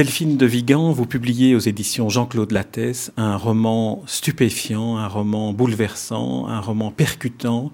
Delphine 0.00 0.38
de 0.38 0.46
Vigan, 0.46 0.92
vous 0.92 1.04
publiez 1.04 1.54
aux 1.54 1.58
éditions 1.58 2.08
Jean-Claude 2.08 2.52
Lattès 2.52 3.12
un 3.18 3.36
roman 3.36 4.02
stupéfiant, 4.06 4.96
un 4.96 5.06
roman 5.06 5.52
bouleversant, 5.52 6.48
un 6.48 6.60
roman 6.60 6.90
percutant. 6.90 7.70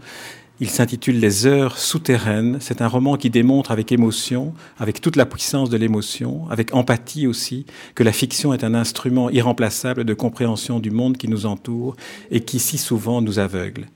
Il 0.59 0.69
s'intitule 0.69 1.21
Les 1.21 1.47
heures 1.47 1.79
souterraines. 1.79 2.57
C'est 2.61 2.81
un 2.81 2.89
roman 2.89 3.17
qui 3.17 3.31
démontre 3.31 3.71
avec 3.71 3.93
émotion, 3.93 4.55
avec 4.79 5.01
toute 5.01 5.15
la 5.15 5.27
puissance 5.27 5.71
de 5.71 5.77
l'émotion, 5.77 6.49
avec 6.51 6.75
empathie 6.75 7.29
aussi, 7.29 7.65
que 7.95 8.03
la 8.03 8.11
fiction 8.11 8.53
est 8.53 8.65
un 8.65 8.75
instrument 8.75 9.31
irremplaçable 9.31 10.05
de 10.05 10.15
compréhension 10.15 10.81
du 10.81 10.91
monde 10.91 11.19
qui 11.19 11.29
nous 11.29 11.47
entoure 11.47 11.95
et 12.33 12.41
qui 12.41 12.59
si 12.59 12.77
souvent 12.79 13.21
nous 13.21 13.39
aveugle. 13.39 13.87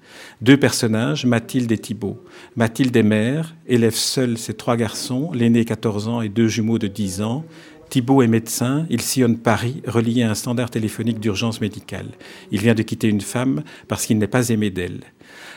Deux 0.42 0.58
personnages, 0.58 1.24
Mathilde 1.24 1.72
et 1.72 1.78
Thibault. 1.78 2.22
Mathilde 2.56 2.96
est 2.96 3.02
mère, 3.02 3.56
élève 3.66 3.94
seule 3.94 4.36
ses 4.38 4.54
trois 4.54 4.76
garçons, 4.76 5.32
l'aîné 5.32 5.64
14 5.64 6.08
ans 6.08 6.20
et 6.20 6.28
deux 6.28 6.48
jumeaux 6.48 6.78
de 6.78 6.86
10 6.86 7.22
ans. 7.22 7.44
Thibault 7.90 8.22
est 8.22 8.28
médecin, 8.28 8.86
il 8.88 9.02
sillonne 9.02 9.36
Paris, 9.36 9.82
relié 9.86 10.22
à 10.22 10.30
un 10.30 10.34
standard 10.34 10.70
téléphonique 10.70 11.18
d'urgence 11.18 11.60
médicale. 11.60 12.06
Il 12.52 12.60
vient 12.60 12.74
de 12.74 12.82
quitter 12.82 13.08
une 13.08 13.20
femme 13.20 13.62
parce 13.88 14.06
qu'il 14.06 14.16
n'est 14.18 14.28
pas 14.28 14.48
aimé 14.48 14.70
d'elle. 14.70 15.00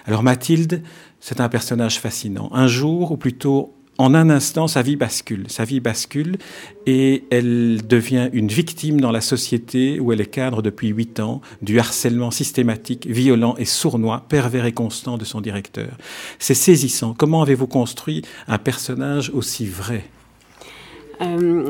Alors 0.05 0.23
Mathilde, 0.23 0.81
c'est 1.19 1.39
un 1.39 1.47
personnage 1.47 1.99
fascinant. 1.99 2.49
Un 2.51 2.67
jour, 2.67 3.11
ou 3.11 3.17
plutôt 3.17 3.75
en 3.99 4.15
un 4.15 4.31
instant, 4.31 4.67
sa 4.67 4.81
vie 4.81 4.95
bascule. 4.95 5.45
Sa 5.49 5.65
vie 5.65 5.79
bascule 5.79 6.37
et 6.87 7.25
elle 7.29 7.81
devient 7.87 8.29
une 8.33 8.47
victime 8.47 8.99
dans 8.99 9.11
la 9.11 9.21
société 9.21 9.99
où 9.99 10.11
elle 10.11 10.19
est 10.19 10.25
cadre 10.25 10.63
depuis 10.63 10.87
huit 10.87 11.19
ans 11.19 11.41
du 11.61 11.79
harcèlement 11.79 12.31
systématique, 12.31 13.05
violent 13.05 13.55
et 13.59 13.65
sournois, 13.65 14.25
pervers 14.27 14.65
et 14.65 14.71
constant 14.71 15.19
de 15.19 15.25
son 15.25 15.41
directeur. 15.41 15.95
C'est 16.39 16.55
saisissant. 16.55 17.13
Comment 17.13 17.43
avez-vous 17.43 17.67
construit 17.67 18.23
un 18.47 18.57
personnage 18.57 19.29
aussi 19.29 19.67
vrai? 19.67 20.03
Euh, 21.23 21.69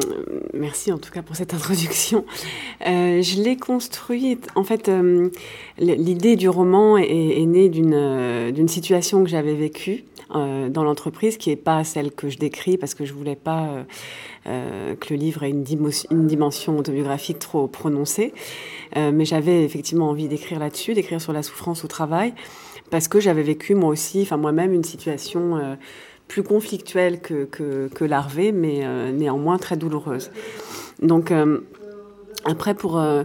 merci 0.54 0.92
en 0.92 0.98
tout 0.98 1.12
cas 1.12 1.22
pour 1.22 1.36
cette 1.36 1.54
introduction. 1.54 2.26
Euh, 2.88 3.22
je 3.22 3.42
l'ai 3.42 3.58
construit. 3.58 4.40
En 4.56 4.64
fait, 4.64 4.90
euh, 4.90 5.30
l'idée 5.78 6.36
du 6.36 6.50
roman 6.50 6.98
est, 6.98 7.46
née 7.46 7.70
d'une 7.70 8.68
situation 8.68 9.24
que 9.24 9.30
j'avais 9.30 9.56
vécue 9.56 10.04
dans 10.34 10.84
l'entreprise, 10.84 11.38
qui 11.38 11.50
n'est 11.50 11.56
pas 11.56 11.84
celle 11.84 12.12
que 12.12 12.28
je 12.28 12.40
décris 12.40 12.78
parce 12.78 12.96
que 12.96 13.06
je 13.06 13.14
voulais 13.14 13.36
pas 13.36 13.86
que 14.46 15.14
le 15.14 15.16
livre 15.16 15.44
ait 15.44 15.52
une, 15.52 15.64
une, 16.10 16.28
dimension 16.28 16.78
autobiographique 16.80 17.38
trop 17.38 17.68
prononcée. 17.68 18.34
mais 18.96 19.26
j'avais 19.26 19.64
effectivement 19.64 20.10
envie 20.10 20.28
d'écrire 20.28 20.58
là-dessus, 20.58 20.96
d'écrire 20.96 21.22
sur 21.22 21.34
la 21.34 21.44
souffrance 21.44 21.86
au 21.86 21.88
travail, 21.88 22.34
parce 22.90 23.08
que 23.08 23.20
j'avais 23.20 23.44
vécu 23.44 23.76
moi 23.76 23.90
aussi, 23.90 24.24
enfin 24.24 24.38
moi-même, 24.38 24.74
une 24.74 24.84
situation 24.84 25.78
plus 26.28 26.44
conflictuelle 26.44 27.20
que, 27.20 27.46
que, 27.46 28.06
larvée, 28.06 28.52
mais 28.52 28.82
euh, 28.84 29.12
néanmoins 29.12 29.58
très 29.58 29.78
douloureuse. 29.78 30.32
Donc, 31.02 31.32
euh, 31.32 31.60
après, 32.46 32.74
pour, 32.74 33.00
euh, 33.00 33.24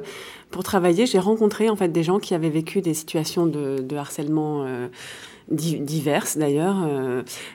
pour 0.51 0.63
travailler, 0.63 1.07
j'ai 1.07 1.19
rencontré 1.19 1.69
en 1.69 1.77
fait 1.77 1.89
des 1.89 2.03
gens 2.03 2.19
qui 2.19 2.35
avaient 2.35 2.51
vécu 2.51 2.81
des 2.81 2.95
situations 2.95 3.47
de, 3.47 3.97
harcèlement 3.97 4.67
diverses 5.51 6.37
d'ailleurs. 6.37 6.77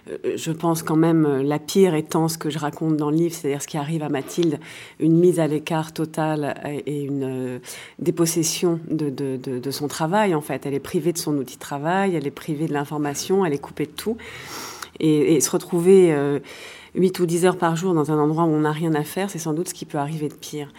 je 0.08 0.52
pense 0.52 0.82
quand 0.82 0.96
même 0.96 1.42
la 1.42 1.60
pire 1.60 1.94
étant 1.94 2.28
ce 2.28 2.38
que 2.40 2.50
je 2.50 2.58
raconte 2.58 2.98
dans 2.98 3.12
le 3.12 3.16
livre, 3.16 3.36
c'est-à-dire 3.36 3.62
ce 3.62 3.68
qui 3.68 3.78
arrive 3.78 4.04
à 4.04 4.10
Mathilde, 4.10 4.60
une 5.00 5.18
mise 5.18 5.40
à 5.40 5.48
l'écart 5.48 5.94
totale 5.94 6.56
et 6.86 7.04
une 7.04 7.60
dépossession 8.00 8.80
de, 8.90 9.10
de, 9.10 9.72
son 9.72 9.88
travail 9.88 10.34
en 10.36 10.42
fait. 10.42 10.66
Elle 10.66 10.74
est 10.74 10.80
privée 10.80 11.14
de 11.14 11.20
son 11.20 11.38
outil 11.38 11.56
de 11.56 11.62
travail, 11.62 12.16
elle 12.16 12.28
est 12.28 12.32
privée 12.32 12.68
de 12.68 12.74
l'information, 12.74 13.46
elle 13.46 13.54
est 13.54 13.60
coupée 13.62 13.86
de 13.86 13.92
tout 13.92 14.18
et, 15.00 15.40
se 15.42 15.50
retrouver 15.50 16.14
euh, 16.14 16.40
8 16.96 17.20
ou 17.20 17.26
10 17.26 17.46
heures 17.46 17.58
par 17.58 17.76
jour 17.76 17.94
dans 17.94 18.12
un 18.12 18.20
endroit 18.20 18.44
où 18.44 18.50
on 18.50 18.62
n'a 18.62 18.72
rien 18.72 18.94
à 18.94 19.04
faire, 19.04 19.30
c'est 19.30 19.40
sans 19.40 19.54
doute 19.54 19.70
ce 19.70 19.74
qui 19.74 19.86
peut 19.86 19.98
arriver 19.98 20.30
de 20.30 20.34
pire. 20.34 20.70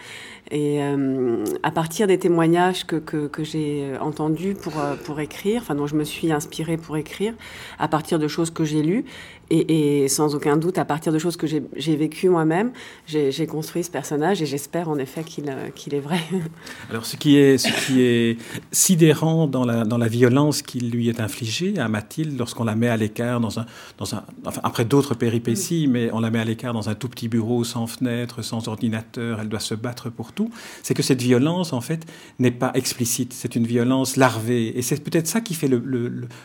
Et 0.51 0.83
euh, 0.83 1.43
à 1.63 1.71
partir 1.71 2.05
des 2.05 2.19
témoignages 2.19 2.85
que, 2.85 2.97
que, 2.97 3.27
que 3.27 3.43
j'ai 3.43 3.81
euh, 3.83 3.99
entendus 3.99 4.53
pour, 4.53 4.79
euh, 4.79 4.95
pour 4.95 5.19
écrire, 5.19 5.61
enfin 5.63 5.73
dont 5.73 5.87
je 5.87 5.95
me 5.95 6.03
suis 6.03 6.31
inspirée 6.31 6.77
pour 6.77 6.97
écrire, 6.97 7.33
à 7.79 7.87
partir 7.87 8.19
de 8.19 8.27
choses 8.27 8.51
que 8.51 8.63
j'ai 8.63 8.83
lues, 8.83 9.05
et, 9.49 10.03
et, 10.03 10.07
sans 10.07 10.33
aucun 10.33 10.57
doute, 10.57 10.77
à 10.79 10.85
partir 10.85 11.13
de 11.13 11.19
choses 11.19 11.37
que 11.37 11.45
j'ai 11.45 11.95
vécues 11.95 12.29
moi-même, 12.29 12.71
j'ai 13.05 13.45
construit 13.45 13.83
ce 13.83 13.91
personnage 13.91 14.41
et 14.41 14.47
j'espère 14.47 14.89
en 14.89 14.97
effet 14.97 15.23
qu'il 15.23 15.55
qu'il 15.75 15.93
est 15.93 15.99
vrai. 15.99 16.19
Alors 16.89 17.05
ce 17.05 17.15
qui 17.15 17.37
est, 17.37 17.59
ce 17.59 17.67
qui 17.85 18.01
est 18.01 18.37
sidérant 18.71 19.45
dans 19.45 19.63
la, 19.63 19.83
dans 19.83 19.99
la 19.99 20.07
violence 20.07 20.63
qui 20.63 20.79
lui 20.79 21.09
est 21.09 21.19
infligée 21.19 21.77
à 21.77 21.87
Mathilde 21.87 22.39
lorsqu'on 22.39 22.63
la 22.63 22.73
met 22.73 22.87
à 22.87 22.97
l'écart 22.97 23.39
dans 23.39 23.59
un, 23.59 23.67
dans 23.99 24.15
un, 24.15 24.23
enfin, 24.45 24.61
après 24.63 24.83
d'autres 24.83 25.13
péripéties, 25.13 25.87
mm. 25.87 26.04
On 26.13 26.19
la 26.19 26.29
met 26.29 26.39
à 26.39 26.45
l'écart 26.45 26.73
dans 26.73 26.89
un 26.89 26.95
tout 26.95 27.09
petit 27.09 27.27
bureau 27.27 27.63
sans 27.63 27.87
fenêtre, 27.87 28.41
sans 28.41 28.67
ordinateur, 28.67 29.39
elle 29.41 29.49
doit 29.49 29.59
se 29.59 29.75
battre 29.75 30.09
pour 30.09 30.33
tout, 30.33 30.49
c'est 30.83 30.93
que 30.93 31.03
cette 31.03 31.21
violence, 31.21 31.73
en 31.73 31.81
fait, 31.81 32.05
n'est 32.39 32.51
pas 32.51 32.71
explicite. 32.73 33.33
C'est 33.33 33.55
une 33.55 33.65
violence 33.65 34.17
larvée. 34.17 34.77
Et 34.77 34.81
c'est 34.81 35.03
peut-être 35.03 35.27
ça 35.27 35.41
qui 35.41 35.53
fait 35.53 35.69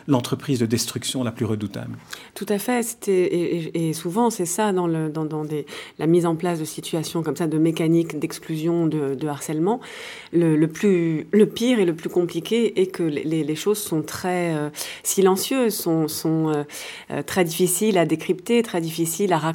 l'entreprise 0.07 0.59
de 0.59 0.65
destruction 0.65 1.23
la 1.23 1.31
plus 1.31 1.45
redoutable. 1.45 1.97
Tout 2.35 2.45
à 2.49 2.57
fait. 2.57 3.07
Et, 3.07 3.89
et, 3.89 3.93
souvent, 3.93 4.29
c'est 4.29 4.45
ça 4.45 4.73
dans, 4.73 4.87
le, 4.87 5.09
dans, 5.09 5.45
des, 5.45 5.65
la 5.99 6.07
mise 6.07 6.25
en 6.25 6.35
place 6.35 6.59
de 6.59 6.65
situations 6.65 7.23
comme 7.23 7.35
ça, 7.35 7.47
de 7.47 7.57
mécaniques 7.57 8.19
d'exclusion, 8.19 8.87
de, 8.87 9.27
harcèlement. 9.27 9.79
Le, 10.33 10.65
plus, 10.65 11.27
le 11.31 11.45
pire 11.45 11.79
et 11.79 11.85
le 11.85 11.95
plus 11.95 12.09
compliqué 12.09 12.79
est 12.81 12.87
que 12.87 13.03
les, 13.03 13.55
choses 13.55 13.79
sont 13.79 14.01
très 14.01 14.55
euh, 14.55 14.69
silencieuses, 15.03 15.75
sont, 15.75 16.07
sont 16.07 16.49
euh, 16.49 16.63
euh, 17.11 17.21
très 17.21 17.43
difficiles 17.43 17.97
à 17.97 18.05
décrypter, 18.05 18.63
très 18.63 18.81
difficiles 18.81 19.33
à 19.33 19.37
raconter. 19.37 19.50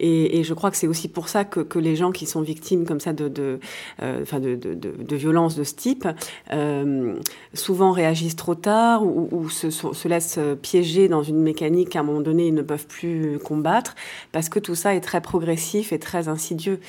Et, 0.00 0.42
je 0.42 0.54
crois 0.54 0.70
que 0.70 0.76
c'est 0.76 0.86
aussi 0.86 1.08
pour 1.08 1.28
ça 1.28 1.44
que, 1.44 1.78
les 1.78 1.96
gens 1.96 2.12
qui 2.12 2.26
sont 2.26 2.40
victimes 2.40 2.86
comme 2.86 3.00
ça 3.00 3.12
de, 3.12 3.28
de, 3.28 3.60
euh, 4.02 4.24
de, 4.40 5.16
violences 5.16 5.56
de 5.56 5.64
ce 5.64 5.74
type, 5.74 6.08
euh, 6.52 7.14
souvent 7.54 7.92
réagissent 7.92 8.36
trop 8.36 8.54
tard 8.54 9.04
ou, 9.04 9.48
se, 9.48 9.70
se, 9.70 10.08
laissent 10.08 10.38
piéger 10.62 11.08
dans 11.08 11.22
une 11.22 11.40
mécanique 11.40 11.90
qu'à 11.90 12.00
un 12.00 12.02
moment 12.02 12.20
donné 12.20 12.48
ils 12.48 12.54
ne 12.54 12.62
peuvent 12.62 12.86
plus 12.86 13.38
combattre, 13.38 13.94
parce 14.32 14.48
que 14.48 14.58
tout 14.58 14.74
ça 14.74 14.94
est 14.94 15.00
très 15.00 15.20
progressif 15.20 15.92
et 15.92 15.98
très 15.98 16.28
insidieux. 16.28 16.80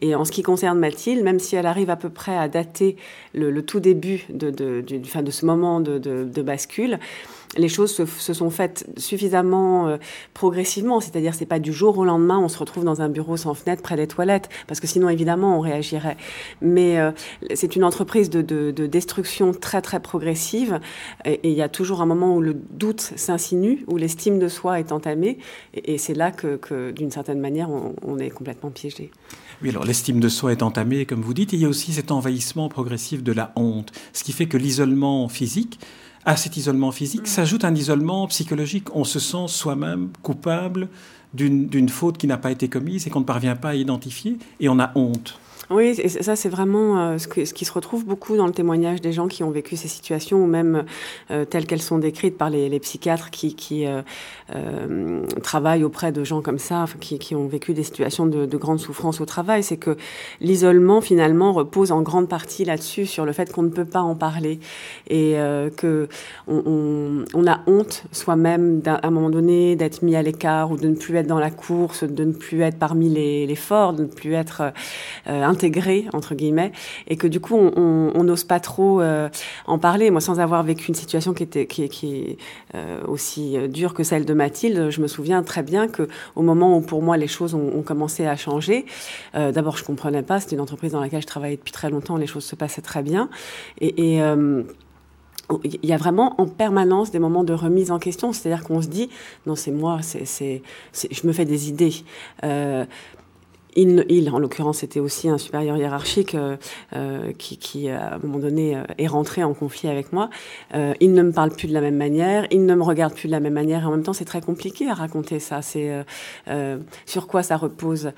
Et 0.00 0.14
en 0.14 0.24
ce 0.24 0.32
qui 0.32 0.42
concerne 0.42 0.78
Mathilde, 0.78 1.22
même 1.22 1.38
si 1.38 1.56
elle 1.56 1.66
arrive 1.66 1.90
à 1.90 1.96
peu 1.96 2.10
près 2.10 2.36
à 2.36 2.48
dater 2.48 2.96
le, 3.34 3.62
tout 3.62 3.80
début 3.80 4.26
de, 4.30 4.82
ce 5.30 5.46
moment 5.46 5.80
de 5.80 6.42
bascule, 6.42 6.98
les 7.56 7.68
choses 7.68 7.94
se, 7.94 8.32
sont 8.32 8.50
faites 8.50 8.88
suffisamment 8.96 9.88
euh, 9.88 9.96
progressivement, 10.34 11.00
c'est-à-dire 11.00 11.34
c'est 11.34 11.46
pas 11.46 11.58
du 11.58 11.72
jour 11.72 11.98
au 11.98 12.04
lendemain 12.04 12.38
on 12.38 12.48
se 12.48 12.58
retrouve 12.58 12.84
dans 12.84 13.02
un 13.02 13.08
bureau 13.08 13.36
sans 13.36 13.54
fenêtre 13.54 13.82
près 13.82 13.96
des 13.96 14.06
toilettes, 14.06 14.48
parce 14.66 14.80
que 14.80 14.86
sinon 14.86 15.08
évidemment 15.08 15.58
on 15.58 15.60
réagirait. 15.60 16.16
Mais 16.60 16.98
euh, 16.98 17.12
c'est 17.54 17.76
une 17.76 17.84
entreprise 17.84 18.30
de, 18.30 18.42
de, 18.42 18.70
de, 18.70 18.86
destruction 18.86 19.52
très 19.52 19.82
très 19.82 20.00
progressive, 20.00 20.80
et 21.24 21.40
il 21.44 21.56
y 21.56 21.62
a 21.62 21.68
toujours 21.68 22.02
un 22.02 22.06
moment 22.06 22.34
où 22.36 22.40
le 22.40 22.54
doute 22.54 23.12
s'insinue, 23.16 23.84
où 23.86 23.96
l'estime 23.96 24.38
de 24.38 24.48
soi 24.48 24.80
est 24.80 24.92
entamée, 24.92 25.38
et, 25.74 25.98
c'est 25.98 26.14
là 26.14 26.30
que, 26.32 26.56
que 26.56 26.90
d'une 26.90 27.10
certaine 27.10 27.38
manière 27.38 27.70
on, 27.70 27.94
on 28.02 28.18
est 28.18 28.30
complètement 28.30 28.70
piégé. 28.70 29.10
Oui, 29.62 29.70
alors 29.70 29.84
l'estime 29.84 30.20
de 30.20 30.28
soi 30.28 30.52
est 30.52 30.62
entamée, 30.62 31.06
comme 31.06 31.22
vous 31.22 31.34
dites, 31.34 31.52
et 31.52 31.56
il 31.56 31.62
y 31.62 31.64
a 31.64 31.68
aussi 31.68 31.92
cet 31.92 32.10
envahissement 32.10 32.68
progressif 32.68 33.22
de 33.22 33.32
la 33.32 33.52
honte, 33.56 33.92
ce 34.12 34.24
qui 34.24 34.32
fait 34.32 34.46
que 34.46 34.56
l'isolement 34.56 35.28
physique 35.28 35.78
à 36.24 36.36
cet 36.36 36.56
isolement 36.56 36.92
physique 36.92 37.26
s'ajoute 37.26 37.64
un 37.64 37.74
isolement 37.74 38.26
psychologique. 38.28 38.94
On 38.94 39.04
se 39.04 39.18
sent 39.18 39.48
soi-même 39.48 40.10
coupable 40.22 40.88
d'une 41.34 41.88
faute 41.88 42.18
qui 42.18 42.26
n'a 42.26 42.36
pas 42.36 42.50
été 42.50 42.68
commise 42.68 43.06
et 43.06 43.10
qu'on 43.10 43.20
ne 43.20 43.24
parvient 43.24 43.56
pas 43.56 43.70
à 43.70 43.74
identifier 43.74 44.38
et 44.60 44.68
on 44.68 44.78
a 44.78 44.92
honte. 44.94 45.38
Oui, 45.72 45.94
et 45.98 46.08
ça 46.08 46.36
c'est 46.36 46.50
vraiment 46.50 46.98
euh, 46.98 47.18
ce, 47.18 47.28
qui 47.28 47.64
se 47.64 47.72
retrouve 47.72 48.04
beaucoup 48.04 48.36
dans 48.36 48.46
le 48.46 48.52
témoignage 48.52 49.00
des 49.00 49.12
gens 49.12 49.26
qui 49.26 49.42
ont 49.42 49.50
vécu 49.50 49.76
ces 49.76 49.88
situations, 49.88 50.44
ou 50.44 50.46
même 50.46 50.84
euh, 51.30 51.46
telles 51.46 51.66
qu'elles 51.66 51.80
sont 51.80 51.98
décrites 51.98 52.36
par 52.36 52.50
les, 52.50 52.78
psychiatres 52.80 53.30
qui, 53.30 53.54
qui 53.54 53.86
euh, 53.86 54.02
travaillent 55.42 55.84
auprès 55.84 56.12
de 56.12 56.24
gens 56.24 56.42
comme 56.42 56.58
ça, 56.58 56.84
qui, 57.00 57.18
qui 57.18 57.34
ont 57.34 57.46
vécu 57.46 57.72
des 57.72 57.84
situations 57.84 58.26
de, 58.26 58.44
de 58.44 58.56
grande 58.58 58.80
souffrance 58.80 59.20
au 59.20 59.24
travail. 59.24 59.62
C'est 59.62 59.78
que 59.78 59.96
l'isolement 60.40 61.00
finalement 61.00 61.52
repose 61.52 61.90
en 61.90 62.02
grande 62.02 62.28
partie 62.28 62.64
là-dessus, 62.64 63.06
sur 63.06 63.24
le 63.24 63.32
fait 63.32 63.50
qu'on 63.50 63.62
ne 63.62 63.70
peut 63.70 63.86
pas 63.86 64.02
en 64.02 64.14
parler 64.14 64.58
et 65.08 65.36
que 65.76 66.08
on, 66.48 67.24
on, 67.34 67.46
a 67.46 67.60
honte 67.66 68.04
soi-même 68.12 68.82
à 68.86 69.06
un 69.06 69.10
moment 69.10 69.30
donné 69.30 69.76
d'être 69.76 70.02
mis 70.02 70.16
à 70.16 70.22
l'écart 70.22 70.70
ou 70.70 70.76
de 70.76 70.88
ne 70.88 70.96
plus 70.96 71.14
être 71.16 71.21
dans 71.26 71.38
la 71.38 71.50
course, 71.50 72.04
de 72.04 72.24
ne 72.24 72.32
plus 72.32 72.62
être 72.62 72.78
parmi 72.78 73.08
les, 73.08 73.54
forts, 73.54 73.92
de 73.92 74.02
ne 74.02 74.08
plus 74.08 74.34
être 74.34 74.72
euh, 75.28 75.42
intégré 75.42 76.06
entre 76.12 76.34
guillemets 76.34 76.72
et 77.06 77.16
que 77.16 77.26
du 77.26 77.40
coup 77.40 77.56
on 77.56 78.24
n'ose 78.24 78.44
pas 78.44 78.60
trop 78.60 79.00
euh, 79.00 79.28
en 79.66 79.78
parler. 79.78 80.10
Moi, 80.10 80.20
sans 80.20 80.40
avoir 80.40 80.62
vécu 80.62 80.88
une 80.88 80.94
situation 80.94 81.34
qui 81.34 81.42
était 81.42 81.66
qui, 81.66 81.88
qui 81.88 82.16
est 82.16 82.36
euh, 82.74 83.00
aussi 83.06 83.56
dure 83.68 83.94
que 83.94 84.02
celle 84.02 84.24
de 84.24 84.34
Mathilde, 84.34 84.90
je 84.90 85.00
me 85.00 85.06
souviens 85.06 85.42
très 85.42 85.62
bien 85.62 85.88
que 85.88 86.08
au 86.36 86.42
moment 86.42 86.76
où 86.76 86.80
pour 86.80 87.02
moi 87.02 87.16
les 87.16 87.28
choses 87.28 87.54
ont, 87.54 87.82
commencé 87.82 88.26
à 88.26 88.36
changer, 88.36 88.86
d'abord 89.34 89.76
je 89.76 89.84
comprenais 89.84 90.22
pas. 90.22 90.40
C'était 90.40 90.54
une 90.54 90.60
entreprise 90.60 90.92
dans 90.92 91.00
laquelle 91.00 91.22
je 91.22 91.26
travaillais 91.26 91.56
depuis 91.56 91.72
très 91.72 91.90
longtemps. 91.90 92.16
Les 92.16 92.26
choses 92.26 92.44
se 92.44 92.54
passaient 92.54 92.82
très 92.82 93.02
bien 93.02 93.28
et, 93.80 94.20
il 95.64 95.84
y 95.84 95.92
a 95.92 95.96
vraiment 95.96 96.40
en 96.40 96.46
permanence 96.46 97.10
des 97.10 97.18
moments 97.18 97.44
de 97.44 97.52
remise 97.52 97.90
en 97.90 97.98
question, 97.98 98.32
c'est-à-dire 98.32 98.64
qu'on 98.64 98.82
se 98.82 98.88
dit 98.88 99.10
non 99.46 99.56
c'est 99.56 99.70
moi, 99.70 100.00
c'est, 100.02 100.62
je 100.94 101.26
me 101.26 101.32
fais 101.32 101.44
des 101.44 101.68
idées. 101.68 101.94
Euh, 102.44 102.84
il, 103.74 104.04
il 104.08 104.30
en 104.30 104.38
l'occurrence, 104.38 104.78
c'était 104.78 105.00
aussi 105.00 105.28
un 105.28 105.38
supérieur 105.38 105.76
hiérarchique 105.76 106.36
qui, 107.38 107.58
qui, 107.58 107.88
à 107.88 108.14
un 108.14 108.18
moment 108.18 108.38
donné, 108.38 108.80
est 108.98 109.06
rentré 109.06 109.42
en 109.42 109.54
conflit 109.54 109.88
avec 109.88 110.12
moi. 110.12 110.30
il 110.74 111.12
ne 111.12 111.22
me 111.22 111.32
parle 111.32 111.50
plus 111.50 111.68
de 111.68 111.72
la 111.72 111.80
même 111.80 111.96
manière, 111.96 112.46
il 112.50 112.66
ne 112.66 112.74
me 112.74 112.82
regarde 112.82 113.14
plus 113.14 113.28
de 113.28 113.32
la 113.32 113.40
même 113.40 113.54
manière, 113.54 113.82
et 113.82 113.86
en 113.86 113.90
même 113.90 114.02
temps, 114.02 114.12
c'est 114.12 114.24
très 114.24 114.40
compliqué 114.40 114.88
à 114.88 114.94
raconter 114.94 115.38
ça. 115.38 115.62
C'est 115.62 115.90
sur 117.06 117.26
quoi 117.26 117.42
ça 117.42 117.56
repose 117.56 118.12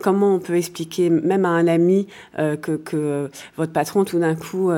Comment 0.00 0.34
on 0.34 0.38
peut 0.38 0.56
expliquer, 0.56 1.10
même 1.10 1.44
à 1.44 1.50
un 1.50 1.66
ami, 1.66 2.06
que, 2.36 2.76
que 2.76 3.30
votre 3.56 3.72
patron, 3.72 4.04
tout 4.04 4.18
d'un 4.18 4.34
coup, 4.34 4.70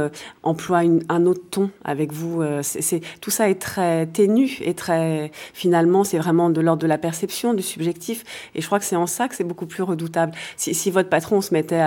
emploie 0.42 0.84
une, 0.84 1.02
un 1.08 1.26
autre 1.26 1.42
ton 1.50 1.70
avec 1.84 2.12
vous 2.12 2.42
c'est 2.62 3.00
tout 3.20 3.30
ça 3.30 3.48
est 3.48 3.60
très 3.60 4.06
ténu 4.06 4.58
et 4.60 4.74
très 4.74 5.30
finalement 5.54 6.04
c'est 6.04 6.18
vraiment 6.18 6.50
de 6.50 6.60
l'ordre 6.60 6.82
de 6.82 6.86
la 6.86 6.98
perception, 6.98 7.54
du 7.54 7.62
subjectif. 7.62 8.24
Et 8.54 8.60
je 8.60 8.66
crois 8.66 8.78
que 8.78 8.84
c'est 8.84 8.96
en 8.96 9.06
ça 9.06 9.28
que 9.28 9.34
c'est 9.34 9.44
beaucoup 9.44 9.66
plus 9.66 9.82
redoutable. 9.82 10.15
Si, 10.56 10.90
votre 10.90 11.08
patron 11.08 11.40
se 11.40 11.52
mettait 11.52 11.82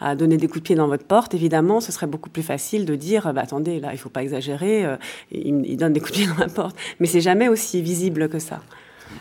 à, 0.00 0.14
donner 0.16 0.36
des 0.36 0.46
coups 0.46 0.60
de 0.60 0.64
pied 0.64 0.76
dans 0.76 0.88
votre 0.88 1.04
porte, 1.04 1.34
évidemment, 1.34 1.80
ce 1.80 1.92
serait 1.92 2.06
beaucoup 2.06 2.30
plus 2.30 2.42
facile 2.42 2.84
de 2.84 2.94
dire 2.94 3.32
bah, 3.32 3.42
attendez 3.42 3.80
là 3.80 3.90
il 3.92 3.98
faut 3.98 4.08
pas 4.08 4.22
exagérer, 4.22 4.84
euh, 4.84 4.96
il, 5.30 5.64
il 5.66 5.76
donne 5.76 5.92
des 5.92 6.00
coups 6.00 6.12
de 6.12 6.16
pied 6.18 6.26
dans 6.26 6.38
ma 6.38 6.48
porte. 6.48 6.76
Mais 7.00 7.06
c'est 7.06 7.20
jamais 7.20 7.48
aussi 7.48 7.82
visible 7.82 8.28
que 8.28 8.38
ça. 8.38 8.60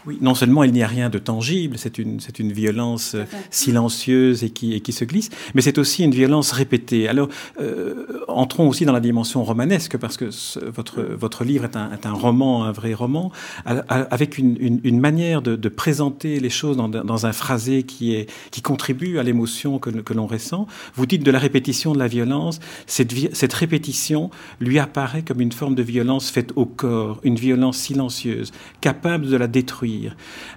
Oui, 0.06 0.18
non 0.22 0.36
seulement 0.36 0.64
il 0.64 0.72
n'y 0.72 0.84
a 0.84 0.88
rien 0.88 1.10
de 1.10 1.18
tangible, 1.18 1.78
c'est 1.78 1.98
une, 1.98 2.20
c'est 2.20 2.40
une 2.40 2.52
violence 2.52 3.16
euh, 3.16 3.26
silencieuse 3.52 4.44
et 4.44 4.50
qui, 4.50 4.74
et 4.74 4.82
qui 4.82 4.92
se 4.92 5.06
glisse, 5.06 5.30
mais 5.56 5.62
c'est 5.62 5.78
aussi 5.78 6.04
une 6.04 6.12
violence 6.12 6.52
répétée. 6.52 7.08
Alors, 7.08 7.30
euh, 7.60 8.06
entrons 8.28 8.68
aussi 8.68 8.86
dans 8.86 8.94
la 8.94 9.00
dimension 9.00 9.44
romanesque, 9.44 9.98
parce 9.98 10.18
que 10.18 10.30
votre, 10.70 11.02
votre 11.02 11.44
livre 11.44 11.66
est 11.66 11.76
un, 11.76 11.92
est 11.92 12.06
un, 12.06 12.14
roman, 12.14 12.64
un 12.64 12.72
vrai 12.72 12.94
roman, 12.94 13.32
avec 13.66 14.38
une, 14.38 14.58
une, 14.60 14.80
une 14.84 15.00
manière 15.00 15.42
de, 15.42 15.56
de, 15.56 15.70
présenter 15.70 16.40
les 16.40 16.50
choses 16.50 16.78
dans, 16.78 16.90
dans, 16.90 17.26
un 17.26 17.34
phrasé 17.34 17.84
qui, 17.84 18.16
est, 18.16 18.30
qui 18.52 18.62
contribue 18.62 19.20
à 19.20 19.24
l'émotion 19.24 19.80
que, 19.80 19.90
que 19.90 20.14
l'on 20.14 20.28
ressent. 20.28 20.68
Vous 20.96 21.06
dites 21.06 21.24
de 21.24 21.32
la 21.32 21.40
répétition 21.40 21.94
de 21.94 22.00
la 22.00 22.08
violence, 22.08 22.60
cette, 22.88 23.14
cette 23.36 23.54
répétition 23.54 24.30
lui 24.60 24.80
apparaît 24.80 25.24
comme 25.24 25.42
une 25.42 25.52
forme 25.52 25.76
de 25.76 25.84
violence 25.84 26.30
faite 26.30 26.52
au 26.56 26.66
corps, 26.66 27.20
une 27.24 27.36
violence 27.36 27.78
silencieuse, 27.78 28.52
capable 28.82 29.28
de 29.28 29.38
la 29.38 29.48
détruire 29.48 29.83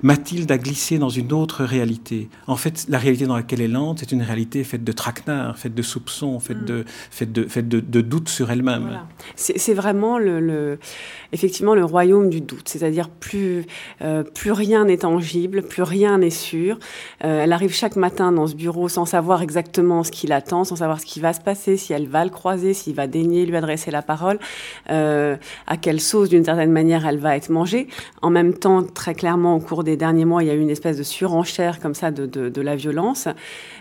Mathilde 0.02 0.50
a 0.50 0.58
glissé 0.58 0.98
dans 0.98 1.08
une 1.08 1.32
autre 1.32 1.64
réalité. 1.64 2.28
En 2.46 2.56
fait, 2.56 2.86
la 2.88 2.98
réalité 2.98 3.26
dans 3.26 3.36
laquelle 3.36 3.60
elle 3.60 3.76
entre, 3.76 4.00
c'est 4.00 4.12
une 4.12 4.22
réalité 4.22 4.64
faite 4.64 4.84
de 4.84 4.92
traquenards, 4.92 5.58
faite 5.58 5.74
de 5.74 5.82
soupçons, 5.82 6.38
faite, 6.40 6.62
mm. 6.62 6.64
de, 6.64 6.84
faite, 7.10 7.32
de, 7.32 7.44
faite 7.44 7.68
de, 7.68 7.80
de 7.80 8.00
doutes 8.00 8.28
sur 8.28 8.50
elle-même. 8.50 8.82
Voilà. 8.82 9.06
C'est 9.36 9.74
vraiment 9.74 10.18
le, 10.18 10.40
le, 10.40 10.78
effectivement 11.32 11.74
le 11.74 11.84
royaume 11.84 12.30
du 12.30 12.40
doute, 12.40 12.68
c'est-à-dire 12.68 13.08
plus, 13.08 13.66
euh, 14.02 14.22
plus 14.22 14.52
rien 14.52 14.84
n'est 14.84 14.98
tangible, 14.98 15.62
plus 15.62 15.82
rien 15.82 16.18
n'est 16.18 16.30
sûr. 16.30 16.78
Euh, 17.24 17.42
elle 17.44 17.52
arrive 17.52 17.72
chaque 17.72 17.96
matin 17.96 18.32
dans 18.32 18.46
ce 18.46 18.54
bureau 18.54 18.88
sans 18.88 19.04
savoir 19.04 19.42
exactement 19.42 20.04
ce 20.04 20.10
qui 20.10 20.26
l'attend, 20.26 20.64
sans 20.64 20.76
savoir 20.76 21.00
ce 21.00 21.06
qui 21.06 21.20
va 21.20 21.32
se 21.32 21.40
passer, 21.40 21.76
si 21.76 21.92
elle 21.92 22.08
va 22.08 22.24
le 22.24 22.30
croiser, 22.30 22.74
s'il 22.74 22.94
va 22.94 23.06
daigner 23.06 23.46
lui 23.46 23.56
adresser 23.56 23.90
la 23.90 24.02
parole, 24.02 24.38
euh, 24.90 25.36
à 25.66 25.76
quelle 25.76 26.00
sauce 26.00 26.28
d'une 26.28 26.44
certaine 26.44 26.72
manière 26.72 27.06
elle 27.06 27.18
va 27.18 27.36
être 27.36 27.50
mangée. 27.50 27.88
En 28.22 28.30
même 28.30 28.54
temps, 28.54 28.82
très 28.82 29.14
clairement, 29.16 29.56
au 29.56 29.60
cours 29.60 29.82
des 29.82 29.96
derniers 29.96 30.24
mois, 30.24 30.42
il 30.42 30.46
y 30.46 30.50
a 30.50 30.54
eu 30.54 30.60
une 30.60 30.70
espèce 30.70 30.96
de 30.96 31.02
surenchère 31.02 31.80
comme 31.80 31.94
ça 31.94 32.10
de, 32.10 32.60
la 32.60 32.76
violence. 32.76 33.28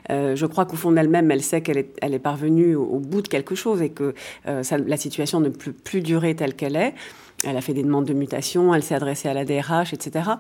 Euh, 0.09 0.35
je 0.35 0.45
crois 0.45 0.65
qu'au 0.65 0.75
fond 0.75 0.91
d'elle-même, 0.91 1.29
elle 1.31 1.43
sait 1.43 1.61
qu'elle 1.61 1.77
est, 1.77 2.19
parvenue 2.19 2.75
au, 2.75 2.99
bout 2.99 3.21
de 3.21 3.27
quelque 3.27 3.55
chose 3.55 3.81
et 3.81 3.89
que 3.89 4.13
euh, 4.47 4.63
la 4.87 4.97
situation 4.97 5.39
ne 5.39 5.49
peut 5.49 5.71
plus 5.71 6.01
durer 6.01 6.35
telle 6.35 6.55
qu'elle 6.55 6.75
est. 6.75 6.93
Elle 7.43 7.57
a 7.57 7.61
fait 7.61 7.73
des 7.73 7.83
demandes 7.83 8.05
de 8.05 8.13
mutation, 8.13 8.73
elle 8.73 8.81
s'est 8.81 8.95
adressée 8.95 9.27
à 9.27 9.33
la 9.33 9.43
DRH, 9.43 9.93
etc. 9.93 10.31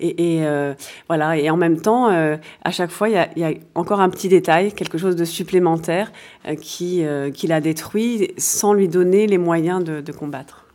Et, 0.00 0.14
euh, 0.46 0.74
voilà. 1.08 1.36
Et 1.36 1.50
en 1.50 1.56
même 1.56 1.80
temps, 1.80 2.06
à 2.06 2.70
chaque 2.70 2.90
fois, 2.90 3.08
il 3.08 3.14
y, 3.36 3.44
a, 3.44 3.50
encore 3.74 4.00
un 4.00 4.08
petit 4.08 4.28
détail, 4.28 4.72
quelque 4.72 4.96
chose 4.96 5.16
de 5.16 5.24
supplémentaire 5.24 6.12
qui, 6.60 7.04
la 7.48 7.60
détruit 7.60 8.32
sans 8.38 8.72
lui 8.72 8.88
donner 8.88 9.26
les 9.26 9.38
moyens 9.38 9.84
de 9.84 10.12
combattre. 10.12 10.65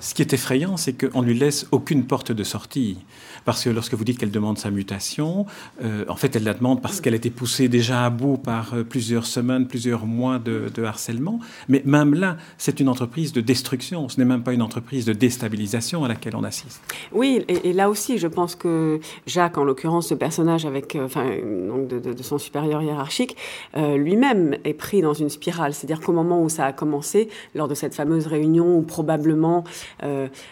Ce 0.00 0.14
qui 0.14 0.22
est 0.22 0.32
effrayant, 0.32 0.76
c'est 0.76 0.92
qu'on 0.92 1.22
ne 1.22 1.26
lui 1.26 1.38
laisse 1.38 1.66
aucune 1.72 2.06
porte 2.06 2.30
de 2.30 2.44
sortie. 2.44 2.98
Parce 3.44 3.64
que 3.64 3.70
lorsque 3.70 3.94
vous 3.94 4.04
dites 4.04 4.18
qu'elle 4.18 4.30
demande 4.30 4.58
sa 4.58 4.70
mutation, 4.70 5.46
euh, 5.82 6.04
en 6.08 6.16
fait, 6.16 6.36
elle 6.36 6.44
la 6.44 6.54
demande 6.54 6.82
parce 6.82 7.00
qu'elle 7.00 7.14
a 7.14 7.16
été 7.16 7.30
poussée 7.30 7.68
déjà 7.68 8.04
à 8.04 8.10
bout 8.10 8.36
par 8.36 8.74
euh, 8.74 8.84
plusieurs 8.84 9.26
semaines, 9.26 9.66
plusieurs 9.66 10.06
mois 10.06 10.38
de, 10.38 10.70
harcèlement. 10.82 11.40
Mais 11.68 11.82
même 11.84 12.14
là, 12.14 12.36
c'est 12.56 12.80
une 12.80 12.88
entreprise 12.88 13.32
de 13.32 13.40
destruction. 13.40 14.08
Ce 14.08 14.18
n'est 14.18 14.24
même 14.24 14.42
pas 14.42 14.52
une 14.52 14.62
entreprise 14.62 15.04
de 15.04 15.12
déstabilisation 15.12 16.04
à 16.04 16.08
laquelle 16.08 16.36
on 16.36 16.44
assiste. 16.44 16.80
Oui, 17.12 17.44
et, 17.48 17.72
là 17.72 17.90
aussi, 17.90 18.18
je 18.18 18.28
pense 18.28 18.54
que 18.54 19.00
Jacques, 19.26 19.58
en 19.58 19.64
l'occurrence, 19.64 20.08
ce 20.08 20.14
personnage 20.14 20.66
avec, 20.66 20.94
euh, 20.94 21.04
enfin, 21.04 21.26
donc 21.68 21.88
de, 21.88 22.22
son 22.22 22.38
supérieur 22.38 22.82
hiérarchique, 22.82 23.36
lui-même 23.76 24.56
est 24.64 24.74
pris 24.74 25.00
dans 25.02 25.14
une 25.14 25.28
spirale. 25.28 25.72
C'est-à-dire 25.72 26.00
qu'au 26.00 26.12
moment 26.12 26.42
où 26.42 26.48
ça 26.48 26.66
a 26.66 26.72
commencé, 26.72 27.28
lors 27.54 27.68
de 27.68 27.74
cette 27.74 27.94
fameuse 27.94 28.26
réunion 28.26 28.78
où 28.78 28.82
probablement, 28.82 29.64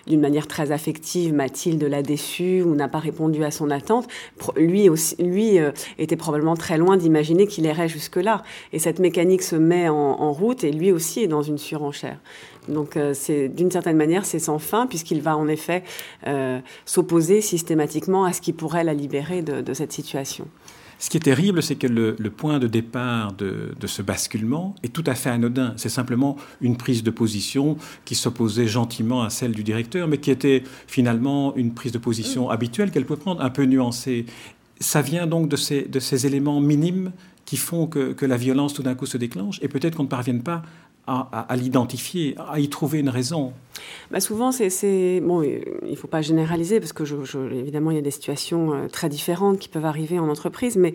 d'une 0.06 0.20
manière 0.20 0.46
très 0.46 0.72
affective, 0.72 1.34
Mathilde 1.34 1.82
l'a 1.82 2.02
déçu 2.02 2.62
ou 2.62 2.74
n'a 2.74 2.85
n'a 2.86 2.90
pas 2.90 2.98
répondu 2.98 3.44
à 3.44 3.50
son 3.50 3.70
attente, 3.70 4.08
lui, 4.56 4.88
aussi, 4.88 5.16
lui 5.22 5.58
euh, 5.58 5.72
était 5.98 6.16
probablement 6.16 6.56
très 6.56 6.78
loin 6.78 6.96
d'imaginer 6.96 7.46
qu'il 7.46 7.66
irait 7.66 7.88
jusque-là. 7.88 8.42
Et 8.72 8.78
cette 8.78 8.98
mécanique 8.98 9.42
se 9.42 9.56
met 9.56 9.88
en, 9.88 10.32
route 10.32 10.64
et 10.64 10.72
lui 10.72 10.92
aussi 10.92 11.20
est 11.22 11.28
dans 11.28 11.42
une 11.42 11.58
surenchère. 11.58 12.18
Donc 12.68 12.96
euh, 12.96 13.14
c'est 13.14 13.48
d'une 13.48 13.70
certaine 13.70 13.96
manière 13.96 14.26
c'est 14.26 14.40
sans 14.40 14.58
fin 14.58 14.86
puisqu'il 14.86 15.22
va 15.22 15.36
en 15.36 15.46
effet 15.46 15.84
euh, 16.26 16.58
s'opposer 16.84 17.40
systématiquement 17.40 18.24
à 18.24 18.32
ce 18.32 18.40
qui 18.40 18.52
pourrait 18.52 18.84
la 18.84 18.92
libérer 18.92 19.42
de 19.42 19.74
cette 19.74 19.92
situation. 19.92 20.48
Ce 20.98 21.10
qui 21.10 21.18
est 21.18 21.20
terrible, 21.20 21.62
c'est 21.62 21.76
que 21.76 21.86
le, 21.86 22.16
le, 22.18 22.30
point 22.30 22.58
de 22.58 22.66
départ 22.66 23.34
de, 23.34 23.74
de, 23.78 23.86
ce 23.86 24.00
basculement 24.00 24.74
est 24.82 24.92
tout 24.92 25.04
à 25.06 25.14
fait 25.14 25.28
anodin. 25.28 25.74
C'est 25.76 25.90
simplement 25.90 26.36
une 26.62 26.76
prise 26.76 27.02
de 27.02 27.10
position 27.10 27.76
qui 28.06 28.14
s'opposait 28.14 28.66
gentiment 28.66 29.22
à 29.22 29.28
celle 29.28 29.52
du 29.52 29.62
directeur, 29.62 30.08
mais 30.08 30.18
qui 30.18 30.30
était 30.30 30.62
finalement 30.86 31.54
une 31.54 31.74
prise 31.74 31.92
de 31.92 31.98
position 31.98 32.48
habituelle 32.48 32.90
qu'elle 32.90 33.04
peut 33.04 33.16
prendre, 33.16 33.42
un 33.42 33.50
peu 33.50 33.64
nuancée. 33.64 34.24
Ça 34.80 35.02
vient 35.02 35.26
donc 35.26 35.50
de 35.50 35.56
ces, 35.56 35.82
de 35.82 36.00
ces 36.00 36.26
éléments 36.26 36.60
minimes 36.60 37.12
qui 37.44 37.58
font 37.58 37.86
que, 37.86 38.12
que 38.12 38.24
la 38.24 38.38
violence 38.38 38.72
tout 38.72 38.82
d'un 38.82 38.94
coup 38.94 39.06
se 39.06 39.18
déclenche, 39.18 39.58
et 39.62 39.68
peut-être 39.68 39.96
qu'on 39.96 40.04
ne 40.04 40.08
parvienne 40.08 40.42
pas 40.42 40.62
à, 41.06 41.28
à, 41.30 41.40
à 41.40 41.56
l'identifier, 41.56 42.34
à 42.50 42.58
y 42.58 42.68
trouver 42.68 43.00
une 43.00 43.10
raison 43.10 43.52
bah 44.10 44.20
Souvent, 44.20 44.52
c'est 44.52 45.20
bon, 45.20 45.42
il 45.42 45.90
ne 45.90 45.96
faut 45.96 46.08
pas 46.08 46.22
généraliser 46.22 46.80
parce 46.80 46.92
que 46.92 47.04
évidemment, 47.52 47.90
il 47.90 47.96
y 47.96 48.00
a 48.00 48.02
des 48.02 48.10
situations 48.10 48.74
euh, 48.74 48.88
très 48.88 49.08
différentes 49.08 49.58
qui 49.58 49.68
peuvent 49.68 49.84
arriver 49.84 50.18
en 50.18 50.28
entreprise, 50.28 50.76
mais 50.76 50.94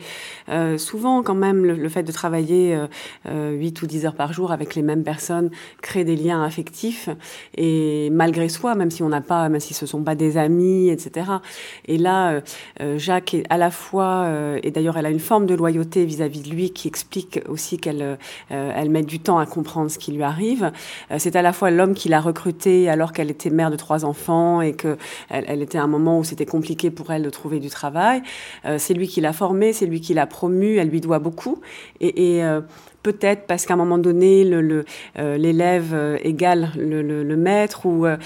euh, 0.49 0.77
souvent, 0.77 1.23
quand 1.23 1.35
même, 1.35 1.65
le, 1.65 1.89
fait 1.89 2.03
de 2.03 2.11
travailler 2.11 2.77
euh, 3.27 3.51
8 3.51 3.81
ou 3.81 3.87
10 3.87 4.05
heures 4.05 4.15
par 4.15 4.33
jour 4.33 4.51
avec 4.51 4.75
les 4.75 4.81
mêmes 4.81 5.03
personnes 5.03 5.49
crée 5.81 6.03
des 6.03 6.15
liens 6.15 6.43
affectifs 6.43 7.09
et 7.57 8.09
malgré 8.11 8.49
soi, 8.49 8.75
même 8.75 8.91
si 8.91 9.03
on 9.03 9.09
n'a 9.09 9.21
pas, 9.21 9.49
même 9.49 9.59
si 9.59 9.73
ce 9.73 9.85
sont 9.85 10.03
pas 10.03 10.15
des 10.15 10.37
amis, 10.37 10.89
etc. 10.89 11.31
Et 11.85 11.97
là, 11.97 12.31
euh, 12.31 12.41
euh, 12.81 12.97
Jacques 12.97 13.33
est 13.33 13.43
à 13.49 13.57
la 13.57 13.71
fois, 13.71 14.23
euh, 14.25 14.59
et 14.63 14.71
d'ailleurs, 14.71 14.97
elle 14.97 15.05
a 15.05 15.09
une 15.09 15.19
forme 15.19 15.45
de 15.45 15.55
loyauté 15.55 16.05
vis-à-vis 16.05 16.41
-vis 16.41 16.49
de 16.49 16.55
lui 16.55 16.69
qui 16.71 16.87
explique 16.87 17.39
aussi 17.47 17.77
qu'elle 17.77 18.17
elle 18.49 18.89
met 18.89 19.03
du 19.03 19.19
temps 19.19 19.39
à 19.39 19.45
comprendre 19.45 19.89
ce 19.91 19.99
qui 19.99 20.11
lui 20.11 20.23
arrive. 20.23 20.71
c'est 21.17 21.35
à 21.35 21.41
la 21.41 21.53
fois 21.53 21.71
l'homme 21.71 21.93
qui 21.93 22.09
l'a 22.09 22.21
recruté 22.21 22.70
alors 22.89 23.13
qu'elle 23.13 23.29
était 23.29 23.49
mère 23.49 23.71
de 23.71 23.75
trois 23.75 24.05
enfants 24.05 24.61
et 24.61 24.73
que 24.73 24.97
elle, 25.29 25.61
était 25.61 25.77
à 25.77 25.83
un 25.83 25.87
moment 25.87 26.19
où 26.19 26.23
c'était 26.23 26.45
compliqué 26.45 26.91
pour 26.91 27.11
elle 27.11 27.23
de 27.23 27.29
trouver 27.29 27.59
du 27.59 27.69
travail. 27.69 28.21
Euh, 28.65 28.77
c'est 28.77 28.93
lui 28.93 29.07
qui 29.07 29.21
l'a 29.21 29.33
formée, 29.33 29.73
c'est 29.73 29.85
lui 29.85 30.01
qui 30.01 30.13
l'a 30.13 30.27
promue, 30.27 30.77
elle 30.77 30.89
lui 30.89 31.01
doit 31.01 31.19
beaucoup. 31.19 31.61
Et, 31.99 32.43
euh, 32.43 32.61
peut-être 33.03 33.47
parce 33.47 33.65
qu'à 33.65 33.73
un 33.73 33.77
moment 33.77 33.97
donné, 33.97 34.43
l'élève 34.43 35.91
le, 35.91 35.97
le, 35.97 36.15
euh, 36.15 36.17
égale 36.23 36.71
le, 36.77 37.35
maître, 37.35 37.85
ou 37.85 38.05
euh, 38.05 38.17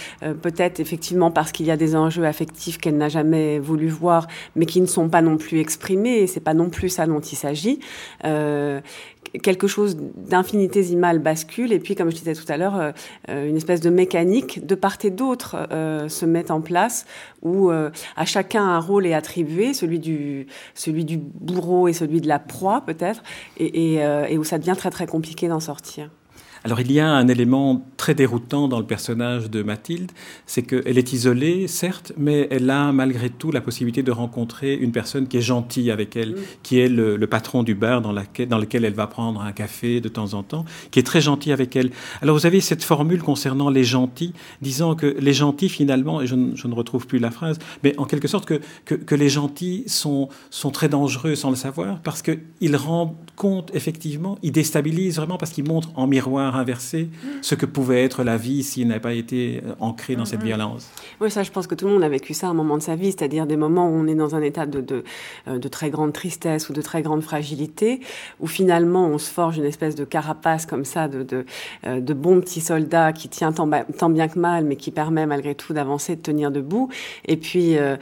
peut-être 0.42 0.80
effectivement 0.80 1.32
parce 1.32 1.52
qu'il 1.52 1.66
y 1.66 1.72
a 1.72 1.78
des 1.78 1.96
enjeux 1.96 2.26
affectifs 2.26 2.78
qu'elle 2.78 2.98
n'a 2.98 3.10
jamais 3.10 3.60
voulu 3.60 3.88
voir, 3.88 4.28
mais 4.56 4.66
qui 4.66 4.82
ne 4.82 4.86
sont 4.86 5.10
pas 5.10 5.22
non 5.22 5.38
plus 5.38 5.60
exprimés, 5.60 6.20
et 6.20 6.28
c'est 6.28 6.40
pas 6.40 6.54
non 6.54 6.70
plus 6.70 6.90
ça 6.90 7.06
dont 7.06 7.20
il 7.20 7.36
s'agit. 7.36 7.80
Euh, 8.26 8.82
quelque 9.42 9.68
chose 9.68 9.98
d'infinitésimal 9.98 11.20
bascule. 11.20 11.72
Et 11.72 11.80
puis 11.80 11.96
comme 11.96 12.10
je 12.10 12.16
disais 12.16 12.34
tout 12.34 12.46
à 12.48 12.58
l'heure 12.58 12.94
euh, 13.30 13.50
une 13.50 13.58
espèce 13.58 13.82
de 13.82 13.90
mécanique 13.90 14.66
de 14.66 14.76
part 14.76 14.98
et 15.04 15.10
d'autre 15.10 15.68
euh, 15.72 16.08
se 16.10 16.26
met 16.26 16.52
en 16.52 16.62
place 16.62 17.06
où 17.42 17.70
euh, 17.70 17.90
à 18.16 18.26
chacun 18.26 18.64
un 18.64 18.80
rôle 18.80 19.06
est 19.06 19.14
attribué 19.14 19.74
celui 19.74 20.00
du 20.00 20.48
celui 20.74 21.06
du 21.06 21.18
bourreau 21.18 21.88
et 21.88 21.94
celui 21.94 22.22
de 22.22 22.28
la 22.28 22.40
proie 22.40 22.82
peut-être 22.86 23.24
et, 23.58 23.96
et, 23.96 24.02
et, 24.30 24.38
où 24.38 24.44
ça 24.44 24.58
devient 24.58 24.76
très 24.78 24.90
très 24.90 25.08
compliqué 25.08 25.48
d'en 25.48 25.60
sortir 25.60 26.10
Alors 26.66 26.82
il 26.82 26.92
y 26.92 27.00
a 27.00 27.08
un 27.08 27.28
élément 27.28 27.86
très 27.96 28.16
déroutant 28.16 28.68
dans 28.68 28.80
le 28.80 28.88
personnage 28.88 29.52
de 29.52 29.62
Mathilde, 29.62 30.12
c'est 30.48 30.64
qu'elle 30.64 30.98
est 30.98 31.14
isolée, 31.14 31.68
certes, 31.68 32.12
mais 32.18 32.48
elle 32.50 32.68
a 32.72 32.92
malgré 32.92 33.30
tout 33.30 33.52
la 33.52 33.62
possibilité 33.62 34.02
de 34.02 34.12
rencontrer 34.12 34.74
une 34.74 34.92
personne 34.92 35.28
qui 35.28 35.38
est 35.38 35.42
gentille 35.42 35.92
avec 35.92 36.16
elle, 36.16 36.32
mm. 36.32 36.38
qui 36.64 36.80
est 36.80 36.90
le, 36.90 37.24
patron 37.28 37.62
du 37.62 37.76
bar 37.76 38.02
dans, 38.02 38.14
dans 38.14 38.58
lequel 38.58 38.84
elle 38.84 38.96
va 38.96 39.06
prendre 39.06 39.42
un 39.42 39.52
café 39.52 40.02
de 40.02 40.10
temps 40.10 40.34
en 40.34 40.42
temps, 40.42 40.66
qui 40.90 40.98
est 40.98 41.04
très 41.04 41.22
gentil 41.22 41.52
avec 41.52 41.76
elle. 41.76 41.92
Alors 42.24 42.36
vous 42.36 42.48
avez 42.48 42.62
cette 42.62 42.84
formule 42.84 43.22
concernant 43.22 43.70
les 43.70 43.84
gentils, 43.84 44.34
disant 44.64 44.96
que 44.96 45.06
les 45.20 45.34
gentils 45.34 45.70
finalement, 45.70 46.20
et 46.24 46.26
je, 46.26 46.34
ne 46.34 46.74
retrouve 46.74 47.06
plus 47.06 47.20
la 47.20 47.30
phrase, 47.30 47.60
mais 47.84 47.94
en 48.00 48.06
quelque 48.06 48.28
sorte 48.28 48.46
que, 48.46 48.60
que, 48.86 49.14
les 49.14 49.30
gentils 49.30 49.84
sont, 49.86 50.30
sont 50.50 50.72
très 50.72 50.90
dangereux 50.90 51.36
sans 51.36 51.52
le 51.52 51.56
savoir, 51.56 52.00
parce 52.02 52.24
qu'ils 52.24 52.76
rendent 52.76 53.14
compte 53.36 53.70
effectivement, 53.76 54.40
ils 54.42 54.52
déstabilisent 54.52 55.18
vraiment 55.18 55.38
parce 55.38 55.52
qu'ils 55.52 55.68
montrent 55.68 55.92
en 55.94 56.08
miroir 56.08 56.55
inverser 56.56 57.10
ce 57.42 57.56
que 57.56 57.66
pouvait 57.66 58.04
être 58.04 58.24
la 58.24 58.38
vie 58.38 58.64
s'il 58.64 58.88
n'avait 58.88 59.00
pas 59.00 59.14
été 59.14 59.62
euh, 59.66 59.74
ancré 59.80 60.16
dans 60.16 60.26
cette 60.26 60.42
mm-hmm. 60.42 60.46
violence. 60.46 60.90
Oui, 61.22 61.32
ça, 61.32 61.44
je 61.44 61.52
pense 61.52 61.68
que 61.68 61.76
tout 61.76 61.86
le 61.86 61.94
monde 61.94 62.04
a 62.04 62.10
vécu 62.10 62.34
ça 62.34 62.48
à 62.48 62.50
un 62.50 62.54
moment 62.54 62.78
de 62.78 62.82
sa 62.82 62.96
vie, 62.96 63.12
c'est-à-dire 63.12 63.46
des 63.48 63.58
moments 63.58 63.90
où 63.90 63.94
on 63.94 64.08
est 64.08 64.16
dans 64.16 64.36
un 64.36 64.42
état 64.42 64.66
de, 64.66 64.82
de, 64.82 65.04
euh, 65.48 65.60
de, 65.60 65.68
très 65.68 65.90
grande 65.90 66.14
tristesse 66.14 66.70
ou 66.70 66.74
de 66.74 66.82
très 66.82 67.02
grande 67.02 67.22
fragilité, 67.22 68.00
où 68.40 68.48
finalement 68.48 69.08
on 69.08 69.18
se 69.18 69.32
forge 69.32 69.58
une 69.58 69.66
espèce 69.66 69.96
de 69.96 70.04
carapace 70.06 70.66
comme 70.66 70.86
ça, 70.86 71.08
de, 71.08 71.24
de, 71.24 71.46
euh, 71.86 72.00
de 72.02 72.14
bons 72.14 72.42
petits 72.42 72.62
soldats 72.62 73.14
qui 73.14 73.30
tient 73.30 73.52
tant, 73.52 73.70
tant, 73.98 74.10
bien 74.10 74.28
que 74.28 74.40
mal, 74.40 74.66
mais 74.66 74.76
qui 74.76 74.92
permet 74.92 75.26
malgré 75.26 75.56
tout 75.56 75.74
d'avancer, 75.74 76.16
de 76.16 76.22
tenir 76.22 76.52
debout, 76.52 76.90
et 77.26 77.38
puis 77.38 77.78
euh, 77.78 77.96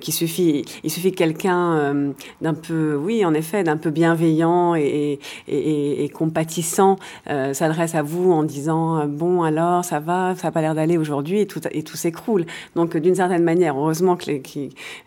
qu'il 0.00 0.14
suffit, 0.14 0.64
il 0.84 0.90
suffit 0.90 1.12
quelqu'un 1.12 2.12
d'un 2.40 2.54
peu, 2.54 2.94
oui, 2.94 3.24
en 3.24 3.34
effet, 3.34 3.64
d'un 3.64 3.76
peu 3.76 3.90
bienveillant 3.90 4.74
et, 4.74 5.18
et, 5.46 6.04
et 6.04 6.08
compatissant 6.08 6.96
s'adresse 7.26 7.87
à 7.94 8.02
vous 8.02 8.32
en 8.32 8.42
disant 8.42 8.98
euh, 8.98 9.06
bon 9.06 9.42
alors 9.42 9.84
ça 9.84 10.00
va, 10.00 10.34
ça 10.36 10.48
n'a 10.48 10.52
pas 10.52 10.60
l'air 10.60 10.74
d'aller 10.74 10.98
aujourd'hui 10.98 11.40
et 11.40 11.46
tout 11.46 11.60
et 11.70 11.82
tout 11.82 11.96
s'écroule. 11.96 12.46
Donc 12.76 12.96
d'une 12.96 13.14
certaine 13.14 13.44
manière, 13.44 13.76
heureusement 13.78 14.16
qu'il 14.16 14.42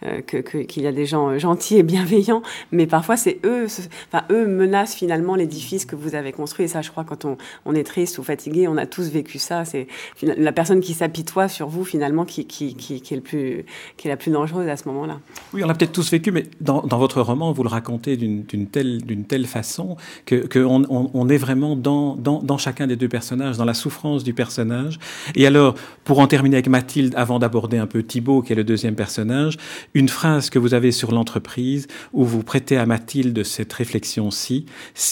euh, 0.04 0.22
que, 0.22 0.38
qu'il 0.38 0.84
y 0.84 0.88
a 0.88 0.92
des 0.92 1.06
gens 1.06 1.38
gentils 1.38 1.78
et 1.78 1.84
bienveillants, 1.84 2.42
mais 2.72 2.88
parfois 2.88 3.18
c'est 3.18 3.40
eux, 3.46 3.68
enfin 4.12 4.24
eux 4.32 4.48
menacent 4.48 4.96
finalement 4.96 5.36
l'édifice 5.36 5.86
que 5.86 5.96
vous 5.96 6.16
avez 6.16 6.32
construit. 6.32 6.66
Et 6.66 6.68
ça, 6.68 6.82
je 6.82 6.92
crois, 6.92 7.04
quand 7.04 7.26
on, 7.26 7.38
on 7.66 7.76
est 7.76 7.84
triste 7.84 8.18
ou 8.18 8.24
fatigué, 8.24 8.68
on 8.68 8.78
a 8.78 8.86
tous 8.86 9.10
vécu 9.10 9.40
ça. 9.40 9.66
C'est 9.66 9.88
la 10.22 10.52
personne 10.52 10.82
qui 10.82 10.94
s'apitoie 10.94 11.48
sur 11.48 11.68
vous 11.68 11.84
finalement 11.84 12.26
qui, 12.26 12.46
qui, 12.46 12.76
qui, 12.76 12.96
est 12.96 13.16
le 13.16 13.22
plus, 13.22 13.66
qui 13.98 14.08
est 14.08 14.12
la 14.12 14.18
plus 14.18 14.32
dangereuse 14.32 14.68
à 14.68 14.78
ce 14.78 14.88
moment-là. 14.90 15.20
Oui, 15.54 15.64
on 15.64 15.68
l'a 15.68 15.74
peut-être 15.74 15.92
tous 15.92 16.10
vécu, 16.12 16.32
mais 16.32 16.46
dans, 16.60 16.82
dans, 16.82 16.98
votre 16.98 17.22
roman, 17.22 17.52
vous 17.52 17.64
le 17.64 17.70
racontez 17.70 18.18
d'une 18.18 18.46
telle, 18.68 19.04
d'une 19.04 19.26
telle 19.26 19.46
façon 19.46 19.98
que, 20.26 20.36
que 20.36 20.60
on, 20.60 20.84
on, 20.90 21.30
est 21.30 21.38
vraiment 21.38 21.76
dans, 21.76 22.16
dans, 22.16 22.42
dans 22.42 22.58
chacun 22.62 22.88
des 22.88 22.96
deux 22.96 23.10
personnages, 23.10 23.58
dans 23.58 23.66
la 23.66 23.74
souffrance 23.74 24.24
du 24.24 24.34
personnage. 24.34 25.00
Et 25.36 25.46
alors, 25.46 25.76
pour 26.04 26.20
en 26.20 26.28
terminer 26.28 26.56
avec 26.56 26.70
Mathilde, 26.70 27.14
avant 27.18 27.40
d'aborder 27.40 27.78
un 27.78 27.88
peu 27.88 28.04
Thibault, 28.04 28.42
qui 28.42 28.54
est 28.54 28.56
le 28.56 28.64
deuxième 28.64 28.96
personnage, 28.96 29.58
une 29.94 30.10
phrase 30.10 30.50
que 30.50 30.60
vous 30.60 30.74
avez 30.74 30.92
sur 30.92 31.12
l'entreprise, 31.12 31.88
où 32.14 32.24
vous 32.24 32.44
prêtez 32.44 32.78
à 32.78 32.86
Mathilde 32.86 33.44
cette 33.44 33.74
réflexion-ci. 33.74 34.66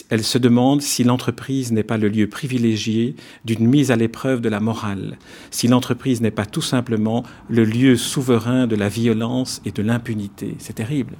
Elle 0.09 0.23
se 0.23 0.37
demande 0.37 0.81
si 0.81 1.03
l'entreprise 1.03 1.71
n'est 1.71 1.83
pas 1.83 1.97
le 1.97 2.07
lieu 2.07 2.27
privilégié 2.27 3.15
d'une 3.45 3.67
mise 3.67 3.91
à 3.91 3.95
l'épreuve 3.95 4.41
de 4.41 4.49
la 4.49 4.59
morale, 4.59 5.17
si 5.51 5.67
l'entreprise 5.67 6.21
n'est 6.21 6.31
pas 6.31 6.45
tout 6.45 6.61
simplement 6.61 7.23
le 7.49 7.63
lieu 7.63 7.95
souverain 7.95 8.67
de 8.67 8.75
la 8.75 8.89
violence 8.89 9.61
et 9.65 9.71
de 9.71 9.81
l'impunité. 9.81 10.55
C'est 10.59 10.73
terrible. 10.73 11.15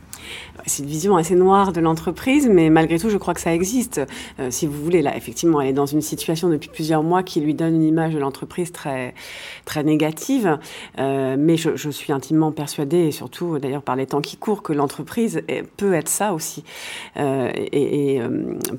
C'est 0.66 0.84
une 0.84 0.90
vision 0.90 1.16
assez 1.16 1.36
noire 1.36 1.72
de 1.72 1.80
l'entreprise, 1.80 2.50
mais 2.52 2.70
malgré 2.70 3.00
tout, 3.00 3.10
je 3.10 3.18
crois 3.18 3.34
que 3.34 3.42
ça 3.42 3.54
existe. 3.54 4.02
Euh, 4.40 4.52
si 4.52 4.68
vous 4.68 4.84
voulez, 4.84 5.02
là, 5.02 5.16
effectivement, 5.16 5.62
elle 5.62 5.70
est 5.70 5.74
dans 5.74 5.86
une 5.86 6.02
situation 6.02 6.50
depuis 6.50 6.70
plusieurs 6.70 7.04
mois 7.04 7.24
qui 7.24 7.40
lui 7.42 7.54
donne 7.54 7.76
une 7.76 7.84
image 7.84 8.14
de 8.14 8.20
l'entreprise 8.20 8.72
très, 8.72 9.14
très 9.66 9.84
négative. 9.84 10.60
Euh, 11.00 11.36
mais 11.40 11.58
je, 11.58 11.90
suis 11.90 12.14
intimement 12.14 12.52
persuadée, 12.52 13.08
et 13.08 13.12
surtout 13.12 13.58
d'ailleurs 13.58 13.82
par 13.82 13.96
les 13.96 14.06
temps 14.06 14.22
qui 14.22 14.38
courent, 14.38 14.62
que 14.62 14.74
l'entreprise 14.74 15.42
peut 15.78 15.94
être 15.94 16.08
ça 16.08 16.34
aussi, 16.34 16.64
euh, 17.18 17.52
et, 17.56 18.22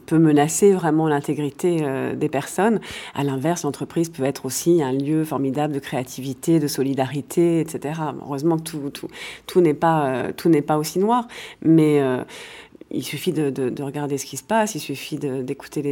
peut 0.07 0.19
menacer 0.19 0.73
vraiment 0.73 1.09
l'intégrité 1.09 1.85
des 2.15 2.29
personnes. 2.29 2.81
À 3.15 3.25
l'inverse, 3.25 3.65
l'entreprise 3.65 4.11
peut 4.11 4.25
être 4.25 4.47
aussi 4.47 4.83
un 4.83 4.93
lieu 4.93 5.25
formidable 5.25 5.75
de 5.75 5.79
créativité, 5.79 6.61
de 6.61 6.69
solidarité, 6.69 7.61
etc. 7.61 8.01
Heureusement 8.23 8.59
que 8.59 8.63
tout 9.47 9.61
n'est 9.61 9.75
pas, 9.75 10.33
tout 10.37 10.49
n'est 10.49 10.63
pas 10.63 10.79
aussi 10.79 10.99
noir. 10.99 11.27
Mais 11.63 12.01
euh, 12.01 12.23
il 12.91 13.05
suffit 13.05 13.33
de, 13.33 13.83
regarder 13.83 14.19
ce 14.19 14.27
qui 14.27 14.37
se 14.37 14.43
passe, 14.43 14.75
il 14.75 14.81
suffit 14.81 15.17
d'écouter 15.17 15.83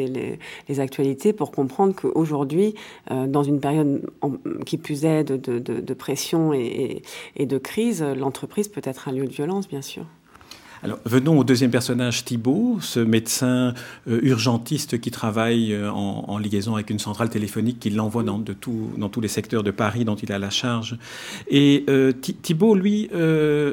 les, 0.69 0.81
actualités 0.81 1.33
pour 1.33 1.51
comprendre 1.51 1.95
qu'aujourd'hui, 1.95 2.75
euh, 3.11 3.27
dans 3.27 3.43
une 3.43 3.61
période 3.61 4.09
qui 4.67 4.79
plus 4.79 5.05
est 5.05 5.25
de, 5.25 5.95
pression 5.95 6.53
et 6.53 7.03
de 7.39 7.59
crise, 7.59 8.03
l'entreprise 8.03 8.69
peut 8.69 8.83
être 8.85 9.09
un 9.09 9.13
lieu 9.13 9.27
de 9.27 9.33
violence, 9.33 9.69
bien 9.69 9.83
sûr. 9.83 10.05
Alors, 10.85 11.01
venons 11.05 11.37
au 11.37 11.43
deuxième 11.43 11.73
personnage, 11.73 12.25
Thibault, 12.25 12.79
ce 12.81 13.01
médecin 13.01 13.75
euh, 14.07 14.21
urgentiste 14.23 15.01
qui 15.01 15.11
travaille 15.11 15.73
euh, 15.73 15.91
en, 15.91 16.39
liaison 16.39 16.75
avec 16.75 16.91
une 16.91 17.01
centrale 17.01 17.31
téléphonique 17.31 17.81
qui 17.81 17.91
l'envoie 17.91 18.23
dans, 18.23 18.39
tous 18.39 19.21
les 19.21 19.29
secteurs 19.29 19.65
de 19.65 19.73
Paris 19.73 20.05
dont 20.05 20.15
il 20.15 20.31
a 20.33 20.39
la 20.39 20.51
charge. 20.51 20.97
Et 21.49 21.85
euh, 21.89 22.13
Thibault, 22.13 22.77
lui, 22.77 23.11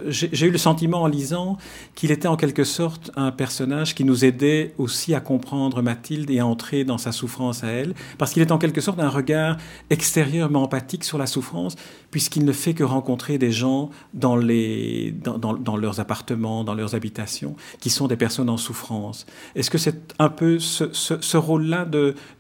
j'ai 0.10 0.48
eu 0.48 0.50
le 0.50 0.58
sentiment 0.58 1.04
en 1.04 1.08
lisant 1.08 1.58
qu'il 1.94 2.10
était 2.10 2.28
en 2.28 2.38
quelque 2.38 2.64
sorte 2.64 3.12
un 3.16 3.32
personnage 3.32 3.94
qui 3.94 4.04
nous 4.04 4.26
aidait 4.26 4.74
aussi 4.80 5.14
à 5.14 5.20
comprendre 5.20 5.84
Mathilde 5.84 6.32
et 6.32 6.40
à 6.40 6.48
entrer 6.48 6.86
dans 6.86 6.98
sa 6.98 7.12
souffrance 7.12 7.64
à 7.64 7.68
elle, 7.68 7.94
parce 8.18 8.34
qu'il 8.34 8.42
est 8.42 8.52
en 8.52 8.58
quelque 8.58 8.82
sorte 8.82 9.00
un 9.00 9.10
regard 9.10 9.58
extérieurement 9.92 10.64
empathique 10.64 11.04
sur 11.04 11.20
la 11.20 11.28
souffrance, 11.28 11.76
puisqu'il 12.10 12.46
ne 12.46 12.52
fait 12.52 12.74
que 12.74 12.84
rencontrer 12.84 13.38
des 13.38 13.52
gens 13.52 13.92
dans, 14.16 14.38
dans 14.38 15.78
leurs 15.78 16.00
appartements, 16.00 16.64
dans 16.64 16.74
leurs 16.74 16.95
habitations, 16.96 17.56
qui 17.80 17.90
sont 17.90 18.08
des 18.08 18.16
personnes 18.16 18.50
en 18.50 18.58
souffrance. 18.58 19.26
Est-ce 19.56 19.70
que 19.70 19.78
c'est 19.78 20.14
un 20.20 20.30
peu 20.30 20.60
ce, 20.60 21.38
rôle-là 21.38 21.88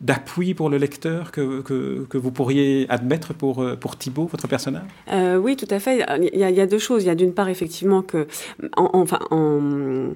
d'appui 0.01 0.53
pour 0.53 0.69
le 0.69 0.77
lecteur 0.77 1.31
que, 1.31 1.61
que, 1.61 2.17
vous 2.17 2.31
pourriez 2.31 2.85
admettre 2.89 3.33
pour, 3.33 3.61
euh, 3.61 3.75
pour 3.75 3.97
Thibault, 3.97 4.25
votre 4.25 4.47
personnage? 4.47 4.87
Euh, 5.11 5.37
Oui, 5.37 5.55
tout 5.55 5.67
à 5.69 5.79
fait. 5.79 6.05
Il 6.33 6.39
y, 6.39 6.43
a, 6.43 6.49
il 6.49 6.55
y 6.55 6.61
a 6.61 6.67
deux 6.67 6.79
choses. 6.79 7.03
Il 7.03 7.07
y 7.07 7.09
a 7.09 7.15
d'une 7.15 7.33
part, 7.33 7.49
effectivement, 7.49 8.01
que, 8.01 8.27
enfin, 8.75 9.19
en 9.29 10.11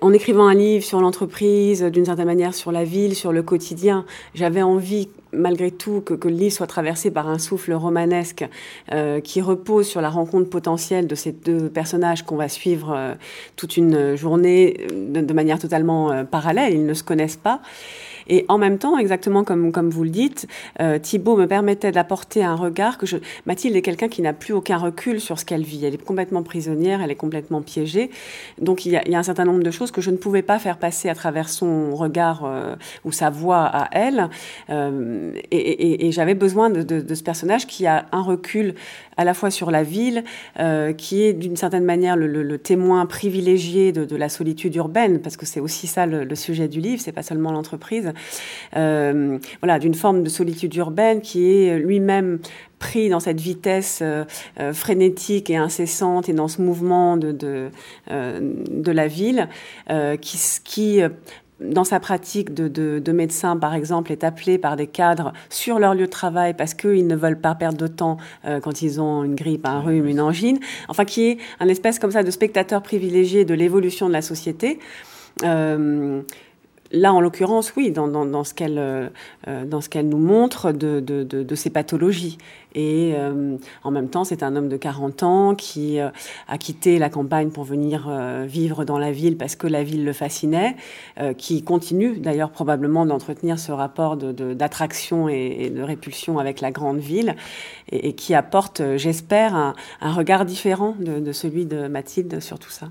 en 0.00 0.12
écrivant 0.12 0.46
un 0.46 0.54
livre 0.54 0.84
sur 0.84 1.00
l'entreprise, 1.00 1.82
d'une 1.82 2.04
certaine 2.04 2.26
manière 2.26 2.54
sur 2.54 2.72
la 2.72 2.84
ville, 2.84 3.14
sur 3.14 3.32
le 3.32 3.42
quotidien, 3.42 4.04
j'avais 4.34 4.62
envie 4.62 5.08
malgré 5.32 5.70
tout 5.70 6.00
que, 6.00 6.14
le 6.14 6.34
livre 6.34 6.52
soit 6.52 6.66
traversé 6.66 7.10
par 7.10 7.28
un 7.28 7.38
souffle 7.38 7.72
romanesque 7.72 8.44
euh, 8.92 9.20
qui 9.20 9.40
repose 9.40 9.86
sur 9.86 10.00
la 10.00 10.08
rencontre 10.08 10.48
potentielle 10.48 11.06
de 11.06 11.14
ces 11.14 11.32
deux 11.32 11.68
personnages 11.68 12.24
qu'on 12.24 12.36
va 12.36 12.48
suivre 12.48 12.94
euh, 12.96 13.14
toute 13.54 13.76
une 13.76 14.16
journée 14.16 14.86
de, 14.92 15.20
de 15.20 15.32
manière 15.32 15.58
totalement 15.58 16.10
euh, 16.10 16.24
parallèle. 16.24 16.74
Ils 16.74 16.86
ne 16.86 16.94
se 16.94 17.02
connaissent 17.02 17.36
pas. 17.36 17.60
Et 18.28 18.44
en 18.48 18.58
même 18.58 18.78
temps, 18.78 18.98
exactement 18.98 19.44
comme, 19.44 19.72
comme 19.72 19.90
vous 19.90 20.04
le 20.04 20.10
dites, 20.10 20.46
euh, 20.80 20.98
Thibault 20.98 21.36
me 21.36 21.46
permettait 21.46 21.92
d'apporter 21.92 22.42
un 22.42 22.54
regard 22.54 22.98
que 22.98 23.06
je... 23.06 23.16
Mathilde 23.46 23.76
est 23.76 23.82
quelqu'un 23.82 24.08
qui 24.08 24.22
n'a 24.22 24.32
plus 24.32 24.52
aucun 24.52 24.78
recul 24.78 25.20
sur 25.20 25.38
ce 25.38 25.44
qu'elle 25.44 25.62
vit. 25.62 25.84
Elle 25.84 25.94
est 25.94 26.04
complètement 26.04 26.42
prisonnière, 26.42 27.00
elle 27.02 27.10
est 27.10 27.16
complètement 27.16 27.62
piégée. 27.62 28.10
Donc 28.60 28.86
il 28.86 28.92
y, 28.92 28.96
a, 28.96 29.02
il 29.06 29.12
y 29.12 29.14
a 29.14 29.18
un 29.18 29.22
certain 29.22 29.44
nombre 29.44 29.62
de 29.62 29.70
choses 29.70 29.90
que 29.90 30.00
je 30.00 30.10
ne 30.10 30.16
pouvais 30.16 30.42
pas 30.42 30.58
faire 30.58 30.78
passer 30.78 31.08
à 31.08 31.14
travers 31.14 31.48
son 31.48 31.94
regard 31.94 32.44
euh, 32.44 32.74
ou 33.04 33.12
sa 33.12 33.30
voix 33.30 33.64
à 33.64 33.88
elle. 33.92 34.28
Euh, 34.70 35.32
et, 35.50 35.56
et, 35.56 36.06
et 36.06 36.12
j'avais 36.12 36.34
besoin 36.34 36.70
de, 36.70 36.82
de, 36.82 37.00
de, 37.00 37.14
ce 37.14 37.22
personnage 37.22 37.66
qui 37.66 37.86
a 37.86 38.06
un 38.12 38.22
recul 38.22 38.74
à 39.16 39.24
la 39.24 39.34
fois 39.34 39.50
sur 39.50 39.70
la 39.70 39.82
ville, 39.82 40.24
euh, 40.58 40.92
qui 40.92 41.22
est 41.22 41.32
d'une 41.32 41.56
certaine 41.56 41.84
manière 41.84 42.16
le, 42.16 42.58
témoin 42.58 43.06
privilégié 43.06 43.92
de, 43.92 44.16
la 44.16 44.28
solitude 44.28 44.74
urbaine, 44.76 45.20
parce 45.20 45.36
que 45.36 45.46
c'est 45.46 45.60
aussi 45.60 45.86
ça 45.86 46.06
le, 46.06 46.34
sujet 46.34 46.68
du 46.68 46.80
livre, 46.80 47.00
c'est 47.00 47.12
pas 47.12 47.22
seulement 47.22 47.52
l'entreprise. 47.52 48.12
Euh, 48.76 49.38
voilà, 49.62 49.78
d'une 49.78 49.94
forme 49.94 50.22
de 50.22 50.28
solitude 50.28 50.74
urbaine 50.76 51.20
qui 51.20 51.50
est 51.50 51.78
lui-même 51.78 52.38
pris 52.78 53.08
dans 53.08 53.20
cette 53.20 53.40
vitesse 53.40 54.00
euh, 54.02 54.24
frénétique 54.72 55.48
et 55.48 55.56
incessante 55.56 56.28
et 56.28 56.34
dans 56.34 56.48
ce 56.48 56.60
mouvement 56.60 57.16
de, 57.16 57.32
de 57.32 58.90
la 58.92 59.06
ville 59.06 59.48
qui, 60.20 60.38
qui 60.64 61.00
dans 61.60 61.84
sa 61.84 62.00
pratique 62.00 62.52
de, 62.52 62.68
de, 62.68 62.98
de, 62.98 63.12
médecin, 63.12 63.56
par 63.56 63.74
exemple, 63.74 64.12
est 64.12 64.24
appelé 64.24 64.58
par 64.58 64.76
des 64.76 64.86
cadres 64.86 65.32
sur 65.48 65.78
leur 65.78 65.94
lieu 65.94 66.06
de 66.06 66.10
travail 66.10 66.54
parce 66.54 66.74
qu'ils 66.74 67.06
ne 67.06 67.16
veulent 67.16 67.40
pas 67.40 67.54
perdre 67.54 67.78
de 67.78 67.86
temps 67.86 68.18
quand 68.62 68.82
ils 68.82 69.00
ont 69.00 69.24
une 69.24 69.34
grippe, 69.34 69.66
un 69.66 69.80
rhume, 69.80 70.06
une 70.06 70.20
angine. 70.20 70.58
Enfin, 70.88 71.04
qui 71.04 71.28
est 71.28 71.38
un 71.60 71.68
espèce 71.68 71.98
comme 71.98 72.10
ça 72.10 72.22
de 72.22 72.30
spectateur 72.30 72.82
privilégié 72.82 73.44
de 73.44 73.54
l'évolution 73.54 74.08
de 74.08 74.12
la 74.12 74.22
société. 74.22 74.78
Euh, 75.44 76.22
là, 76.92 77.12
en 77.12 77.20
l'occurrence, 77.20 77.72
oui, 77.76 77.90
dans, 77.90 78.08
dans, 78.08 78.24
dans 78.24 78.44
ce 78.44 78.54
qu'elle 78.54 79.10
euh, 79.48 79.64
dans 79.64 79.80
ce 79.80 79.88
qu'elle 79.88 80.08
nous 80.08 80.18
montre 80.18 80.72
de, 80.72 81.54
ces 81.54 81.70
pathologies. 81.70 82.38
Et 82.74 83.14
euh, 83.14 83.56
en 83.84 83.90
même 83.90 84.08
temps, 84.08 84.24
c'est 84.24 84.42
un 84.42 84.54
homme 84.56 84.68
de 84.68 84.76
40 84.76 85.22
ans 85.22 85.54
qui 85.54 86.00
euh, 86.00 86.08
a 86.48 86.58
quitté 86.58 86.98
la 86.98 87.08
campagne 87.08 87.50
pour 87.50 87.64
venir 87.64 88.10
vivre 88.44 88.84
dans 88.84 88.98
la 88.98 89.12
ville 89.12 89.36
parce 89.36 89.56
que 89.56 89.66
la 89.66 89.82
ville 89.82 90.04
le 90.04 90.12
fascinait, 90.12 90.76
qui 91.38 91.62
continue 91.62 92.18
d'ailleurs 92.18 92.50
probablement 92.50 93.06
d'entretenir 93.06 93.58
ce 93.58 93.72
rapport 93.72 94.16
d'attraction 94.16 95.28
et, 95.28 95.70
de 95.70 95.82
répulsion 95.82 96.38
avec 96.38 96.60
la 96.60 96.70
grande 96.70 96.98
ville, 96.98 97.36
et, 97.90 98.14
qui 98.14 98.34
apporte, 98.34 98.82
j'espère, 98.96 99.54
un, 99.54 99.74
un, 100.00 100.12
regard 100.12 100.44
différent 100.44 100.94
de 100.98 101.32
celui 101.32 101.66
de 101.66 101.88
Mathilde 101.88 102.40
sur 102.40 102.58
tout 102.58 102.70
ça. 102.70 102.88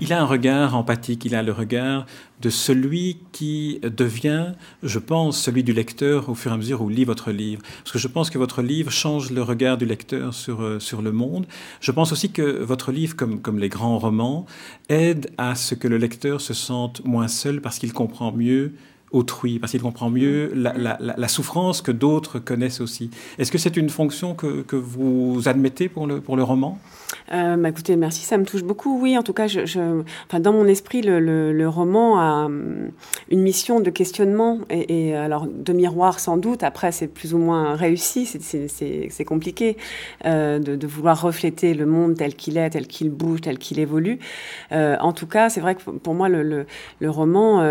Il 0.00 0.12
a 0.12 0.20
un 0.20 0.26
regard 0.26 0.76
empathique, 0.76 1.24
il 1.24 1.34
a 1.34 1.42
le 1.42 1.50
regard 1.50 2.06
de 2.40 2.50
celui 2.50 3.18
qui 3.32 3.80
devient, 3.82 4.52
je 4.84 5.00
pense, 5.00 5.42
celui 5.42 5.64
du 5.64 5.72
lecteur 5.72 6.28
au 6.28 6.36
fur 6.36 6.52
et 6.52 6.54
à 6.54 6.56
mesure 6.56 6.82
où 6.82 6.88
lit 6.88 7.04
votre 7.04 7.32
livre. 7.32 7.62
Parce 7.78 7.90
que 7.90 7.98
je 7.98 8.06
pense 8.06 8.30
que 8.30 8.38
votre 8.38 8.62
livre 8.62 8.92
change 8.92 9.32
le 9.32 9.42
regard 9.42 9.76
du 9.76 9.86
lecteur 9.86 10.34
sur, 10.34 10.62
euh, 10.62 10.78
sur 10.78 11.02
le 11.02 11.10
monde. 11.10 11.46
Je 11.80 11.90
pense 11.90 12.12
aussi 12.12 12.30
que 12.30 12.62
votre 12.62 12.92
livre, 12.92 13.16
comme, 13.16 13.42
comme 13.42 13.58
les 13.58 13.68
grands 13.68 13.98
romans, 13.98 14.46
aide 14.88 15.32
à 15.36 15.56
ce 15.56 15.74
que 15.74 15.88
le 15.88 15.98
lecteur 15.98 16.40
se 16.40 16.54
sente 16.54 17.04
moins 17.04 17.26
seul 17.26 17.60
parce 17.60 17.80
qu'il 17.80 17.92
comprend 17.92 18.30
mieux 18.30 18.74
autrui, 19.10 19.58
parce 19.58 19.72
qu'il 19.72 19.82
comprend 19.82 20.10
mieux 20.10 20.52
la, 20.54 20.72
la, 20.74 20.98
la 21.00 21.28
souffrance 21.28 21.82
que 21.82 21.92
d'autres 21.92 22.38
connaissent 22.38 22.80
aussi. 22.80 23.10
Est-ce 23.38 23.50
que 23.50 23.58
c'est 23.58 23.76
une 23.76 23.88
fonction 23.88 24.34
que, 24.34 24.62
que, 24.62 24.76
vous 24.76 25.42
admettez 25.46 25.88
pour 25.88 26.06
le, 26.06 26.20
pour 26.20 26.36
le 26.36 26.42
roman? 26.42 26.78
Euh, 27.32 27.56
bah 27.56 27.70
écoutez, 27.70 27.96
merci, 27.96 28.24
ça 28.24 28.36
me 28.38 28.44
touche 28.44 28.62
beaucoup. 28.62 29.00
Oui, 29.00 29.16
en 29.16 29.22
tout 29.22 29.32
cas, 29.32 29.46
je, 29.46 29.66
je 29.66 30.02
enfin, 30.26 30.40
dans 30.40 30.52
mon 30.52 30.66
esprit, 30.66 31.02
le, 31.02 31.20
le, 31.20 31.52
le, 31.52 31.68
roman 31.68 32.18
a 32.18 32.46
hum, 32.46 32.90
une 33.30 33.40
mission 33.40 33.80
de 33.80 33.90
questionnement 33.90 34.60
et, 34.70 35.08
et 35.08 35.16
alors 35.16 35.46
de 35.46 35.72
miroir 35.72 36.20
sans 36.20 36.36
doute. 36.36 36.62
Après, 36.62 36.92
c'est 36.92 37.08
plus 37.08 37.34
ou 37.34 37.38
moins 37.38 37.74
réussi, 37.76 38.26
c'est 38.26 39.24
compliqué 39.24 39.76
euh, 40.26 40.58
de, 40.58 40.76
de, 40.76 40.86
vouloir 40.86 41.20
refléter 41.20 41.74
le 41.74 41.86
monde 41.86 42.16
tel 42.16 42.34
qu'il 42.34 42.58
est, 42.58 42.70
tel 42.70 42.86
qu'il 42.86 43.10
bouge, 43.10 43.40
tel 43.40 43.58
qu'il 43.58 43.78
évolue. 43.78 44.18
Euh, 44.72 44.96
en 45.00 45.12
tout 45.12 45.26
cas, 45.26 45.48
c'est 45.48 45.60
vrai 45.60 45.74
que 45.74 45.82
pour 45.90 46.14
moi, 46.14 46.28
le, 46.28 46.42
le, 46.42 46.66
le 47.00 47.10
roman 47.10 47.62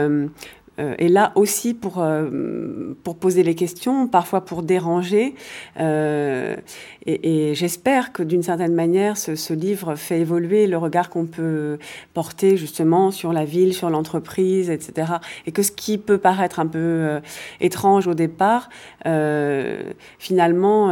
euh, 0.80 0.94
est 1.00 1.08
là 1.08 1.32
aussi 1.34 1.74
pour, 1.74 2.00
euh, 2.00 2.94
pour 3.04 3.18
poser 3.18 3.42
les 3.42 3.56
questions, 3.56 4.08
parfois 4.08 4.42
pour 4.42 4.62
déranger. 4.62 5.34
Euh, 5.80 6.56
et, 7.08 7.56
j'espère 7.56 8.12
que 8.12 8.22
d'une 8.22 8.44
certaine 8.44 8.76
manière, 8.76 9.18
ce, 9.18 9.54
livre 9.54 9.96
fait 9.96 10.20
évoluer 10.20 10.68
le 10.68 10.78
regard 10.78 11.10
qu'on 11.10 11.26
peut 11.26 11.80
porter 12.14 12.58
justement 12.58 13.10
sur 13.10 13.34
la 13.34 13.44
ville, 13.44 13.74
sur 13.74 13.90
l'entreprise, 13.90 14.70
etc. 14.70 15.14
Et 15.48 15.52
que 15.52 15.64
ce 15.64 15.72
qui 15.72 15.98
peut 15.98 16.20
paraître 16.20 16.60
un 16.60 16.68
peu 16.68 16.78
euh, 16.80 17.20
étrange 17.60 18.06
au 18.08 18.14
départ, 18.14 18.70
finalement, 20.20 20.92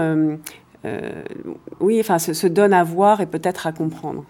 oui, 1.80 2.00
enfin, 2.00 2.18
se 2.18 2.48
donne 2.48 2.74
à 2.74 2.84
voir 2.84 3.22
et 3.22 3.26
peut-être 3.26 3.68
à 3.68 3.72
comprendre. 3.72 4.26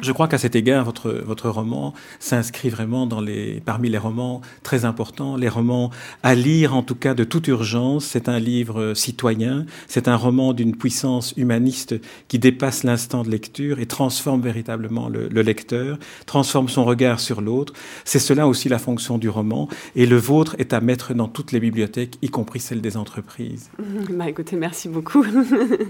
Je 0.00 0.12
crois 0.12 0.28
qu'à 0.28 0.38
cet 0.38 0.54
égard, 0.56 0.84
votre, 0.84 1.10
votre 1.10 1.48
roman 1.48 1.94
s'inscrit 2.20 2.68
vraiment 2.68 3.06
dans 3.06 3.20
les, 3.20 3.60
parmi 3.64 3.88
les 3.88 3.98
romans 3.98 4.40
très 4.62 4.84
importants, 4.84 5.36
les 5.36 5.48
romans 5.48 5.90
à 6.22 6.34
lire 6.34 6.74
en 6.74 6.82
tout 6.82 6.94
cas 6.94 7.14
de 7.14 7.24
toute 7.24 7.48
urgence. 7.48 8.04
C'est 8.04 8.28
un 8.28 8.38
livre 8.38 8.94
citoyen, 8.94 9.66
c'est 9.86 10.08
un 10.08 10.16
roman 10.16 10.52
d'une 10.52 10.76
puissance 10.76 11.34
humaniste 11.36 11.94
qui 12.28 12.38
dépasse 12.38 12.84
l'instant 12.84 13.22
de 13.22 13.30
lecture 13.30 13.80
et 13.80 13.86
transforme 13.86 14.40
véritablement 14.40 15.08
le, 15.08 15.28
le 15.28 15.42
lecteur, 15.42 15.98
transforme 16.26 16.68
son 16.68 16.84
regard 16.84 17.20
sur 17.20 17.40
l'autre. 17.40 17.72
C'est 18.04 18.18
cela 18.18 18.46
aussi 18.46 18.68
la 18.68 18.78
fonction 18.78 19.18
du 19.18 19.28
roman 19.28 19.68
et 19.96 20.06
le 20.06 20.16
vôtre 20.16 20.56
est 20.58 20.72
à 20.72 20.80
mettre 20.80 21.14
dans 21.14 21.28
toutes 21.28 21.52
les 21.52 21.60
bibliothèques, 21.60 22.18
y 22.22 22.28
compris 22.28 22.60
celles 22.60 22.80
des 22.80 22.96
entreprises. 22.96 23.70
Bah 24.10 24.28
écoutez, 24.28 24.56
merci 24.56 24.88
beaucoup. 24.88 25.24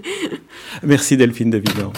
merci 0.83 1.17
Delphine 1.17 1.49
de 1.49 1.57
Vigan. 1.57 1.91